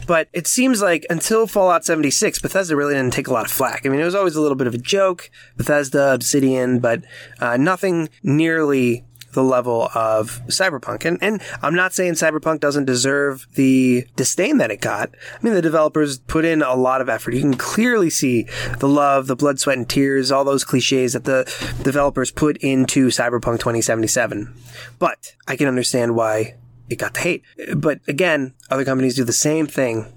But 0.07 0.29
it 0.33 0.47
seems 0.47 0.83
like 0.83 1.07
until 1.11 1.47
Fallout 1.47 1.85
76, 1.85 2.41
Bethesda 2.41 2.77
really 2.77 2.95
didn't 2.95 3.13
take 3.13 3.29
a 3.29 3.33
lot 3.33 3.47
of 3.47 3.51
flack. 3.51 3.87
I 3.87 3.89
mean, 3.89 4.01
it 4.01 4.05
was 4.05 4.15
always 4.15 4.37
a 4.37 4.41
little 4.41 4.57
bit 4.57 4.67
of 4.67 4.75
a 4.75 4.79
joke, 4.79 5.31
Bethesda, 5.57 6.15
Obsidian, 6.15 6.79
but 6.81 7.05
uh, 7.41 7.57
nothing 7.57 8.09
nearly 8.23 9.05
the 9.37 9.45
level 9.45 9.91
of 9.95 10.41
Cyberpunk. 10.47 11.05
And, 11.05 11.23
and 11.23 11.43
I'm 11.63 11.75
not 11.75 11.93
saying 11.93 12.15
Cyberpunk 12.15 12.59
doesn't 12.59 12.87
deserve 12.87 13.47
the 13.53 14.07
disdain 14.17 14.57
that 14.59 14.71
it 14.71 14.81
got. 14.81 15.11
I 15.11 15.39
mean, 15.43 15.53
the 15.53 15.63
developers 15.63 16.19
put 16.19 16.47
in 16.47 16.63
a 16.63 16.75
lot 16.75 17.03
of 17.03 17.09
effort. 17.11 17.35
You 17.35 17.43
can 17.43 17.55
clearly 17.55 18.09
see 18.09 18.47
the 18.79 18.89
love, 18.89 19.27
the 19.27 19.37
blood, 19.37 19.61
sweat, 19.61 19.77
and 19.77 19.89
tears, 19.89 20.33
all 20.33 20.43
those 20.43 20.65
cliches 20.65 21.13
that 21.13 21.25
the 21.25 21.45
developers 21.83 22.33
put 22.33 22.57
into 22.57 23.09
Cyberpunk 23.09 23.59
2077. 23.59 24.55
But 24.99 25.35
I 25.47 25.55
can 25.57 25.69
understand 25.69 26.17
why 26.17 26.57
it 26.89 26.97
got 26.97 27.15
the 27.15 27.21
hate. 27.21 27.43
But 27.77 28.01
again, 28.09 28.55
other 28.71 28.85
companies 28.85 29.17
do 29.17 29.25
the 29.25 29.33
same 29.33 29.67
thing 29.67 30.13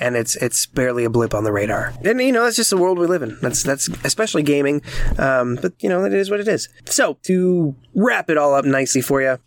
and 0.00 0.16
it's 0.16 0.36
it's 0.36 0.66
barely 0.66 1.04
a 1.04 1.10
blip 1.10 1.34
on 1.34 1.44
the 1.44 1.52
radar. 1.52 1.92
And 2.04 2.20
you 2.20 2.32
know, 2.32 2.44
that's 2.44 2.56
just 2.56 2.70
the 2.70 2.76
world 2.76 2.98
we 2.98 3.06
live 3.06 3.22
in. 3.22 3.38
That's 3.40 3.62
that's 3.62 3.88
especially 4.04 4.42
gaming. 4.42 4.82
Um, 5.18 5.58
but 5.60 5.72
you 5.82 5.88
know, 5.88 6.04
it 6.04 6.12
is 6.12 6.30
what 6.30 6.40
it 6.40 6.48
is. 6.48 6.68
So 6.86 7.18
to 7.22 7.74
wrap 7.94 8.30
it 8.30 8.36
all 8.36 8.54
up 8.54 8.64
nicely 8.64 9.00
for 9.00 9.22
you, 9.22 9.38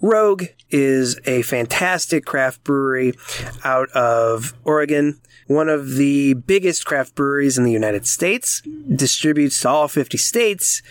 Rogue 0.00 0.44
is 0.70 1.18
a 1.24 1.42
fantastic 1.42 2.24
craft 2.24 2.64
brewery 2.64 3.14
out 3.64 3.90
of 3.90 4.54
Oregon. 4.64 5.20
One 5.46 5.68
of 5.68 5.96
the 5.96 6.34
biggest 6.34 6.86
craft 6.86 7.14
breweries 7.14 7.58
in 7.58 7.64
the 7.64 7.72
United 7.72 8.06
States, 8.06 8.62
distributes 8.94 9.60
to 9.60 9.68
all 9.68 9.88
50 9.88 10.16
states. 10.16 10.82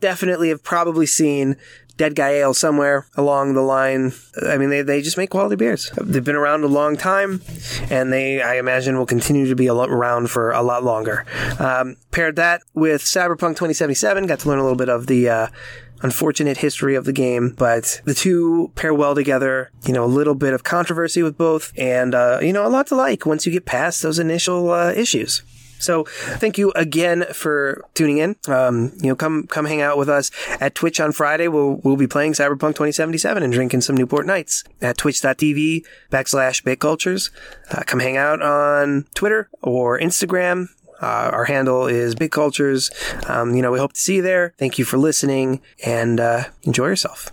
Definitely 0.00 0.48
have 0.48 0.62
probably 0.62 1.06
seen 1.06 1.56
Dead 1.98 2.14
Guy 2.14 2.30
Ale 2.30 2.54
somewhere 2.54 3.06
along 3.16 3.52
the 3.54 3.60
line. 3.60 4.12
I 4.46 4.56
mean, 4.56 4.70
they, 4.70 4.82
they 4.82 5.02
just 5.02 5.18
make 5.18 5.30
quality 5.30 5.56
beers. 5.56 5.90
They've 6.00 6.24
been 6.24 6.36
around 6.36 6.64
a 6.64 6.68
long 6.68 6.96
time, 6.96 7.42
and 7.90 8.12
they, 8.12 8.40
I 8.40 8.56
imagine, 8.56 8.96
will 8.96 9.04
continue 9.04 9.48
to 9.48 9.56
be 9.56 9.68
around 9.68 10.30
for 10.30 10.52
a 10.52 10.62
lot 10.62 10.84
longer. 10.84 11.26
Um, 11.58 11.96
paired 12.12 12.36
that 12.36 12.62
with 12.72 13.02
Cyberpunk 13.02 13.56
2077, 13.56 14.26
got 14.26 14.38
to 14.40 14.48
learn 14.48 14.60
a 14.60 14.62
little 14.62 14.78
bit 14.78 14.88
of 14.88 15.08
the, 15.08 15.28
uh, 15.28 15.46
unfortunate 16.00 16.58
history 16.58 16.94
of 16.94 17.04
the 17.04 17.12
game, 17.12 17.54
but 17.58 18.00
the 18.04 18.14
two 18.14 18.70
pair 18.76 18.94
well 18.94 19.16
together. 19.16 19.72
You 19.84 19.92
know, 19.92 20.04
a 20.04 20.06
little 20.06 20.36
bit 20.36 20.54
of 20.54 20.62
controversy 20.62 21.22
with 21.22 21.36
both, 21.36 21.72
and 21.76 22.14
uh, 22.14 22.38
you 22.40 22.52
know, 22.52 22.64
a 22.64 22.68
lot 22.68 22.86
to 22.88 22.94
like 22.94 23.26
once 23.26 23.46
you 23.46 23.52
get 23.52 23.66
past 23.66 24.02
those 24.02 24.20
initial 24.20 24.70
uh, 24.70 24.92
issues. 24.92 25.42
So 25.78 26.04
thank 26.04 26.58
you 26.58 26.72
again 26.72 27.24
for 27.32 27.84
tuning 27.94 28.18
in. 28.18 28.36
Um, 28.46 28.92
you 29.00 29.08
know, 29.08 29.16
come 29.16 29.46
come 29.46 29.64
hang 29.64 29.80
out 29.80 29.98
with 29.98 30.08
us 30.08 30.30
at 30.60 30.74
Twitch 30.74 31.00
on 31.00 31.12
Friday. 31.12 31.48
We'll 31.48 31.80
we'll 31.84 31.96
be 31.96 32.06
playing 32.06 32.32
Cyberpunk 32.32 32.74
2077 32.74 33.42
and 33.42 33.52
drinking 33.52 33.82
some 33.82 33.96
Newport 33.96 34.26
Nights 34.26 34.64
at 34.80 34.98
twitch.tv 34.98 35.84
backslash 36.10 36.62
bitcultures. 36.62 37.30
Uh, 37.70 37.82
come 37.86 38.00
hang 38.00 38.16
out 38.16 38.42
on 38.42 39.06
Twitter 39.14 39.48
or 39.62 39.98
Instagram. 39.98 40.68
Uh, 41.00 41.30
our 41.32 41.44
handle 41.44 41.86
is 41.86 42.14
Bit 42.14 42.32
Cultures. 42.32 42.90
Um, 43.28 43.54
you 43.54 43.62
know, 43.62 43.70
we 43.70 43.78
hope 43.78 43.92
to 43.92 44.00
see 44.00 44.16
you 44.16 44.22
there. 44.22 44.54
Thank 44.58 44.78
you 44.78 44.84
for 44.84 44.98
listening 44.98 45.60
and 45.84 46.18
uh, 46.18 46.44
enjoy 46.64 46.88
yourself. 46.88 47.30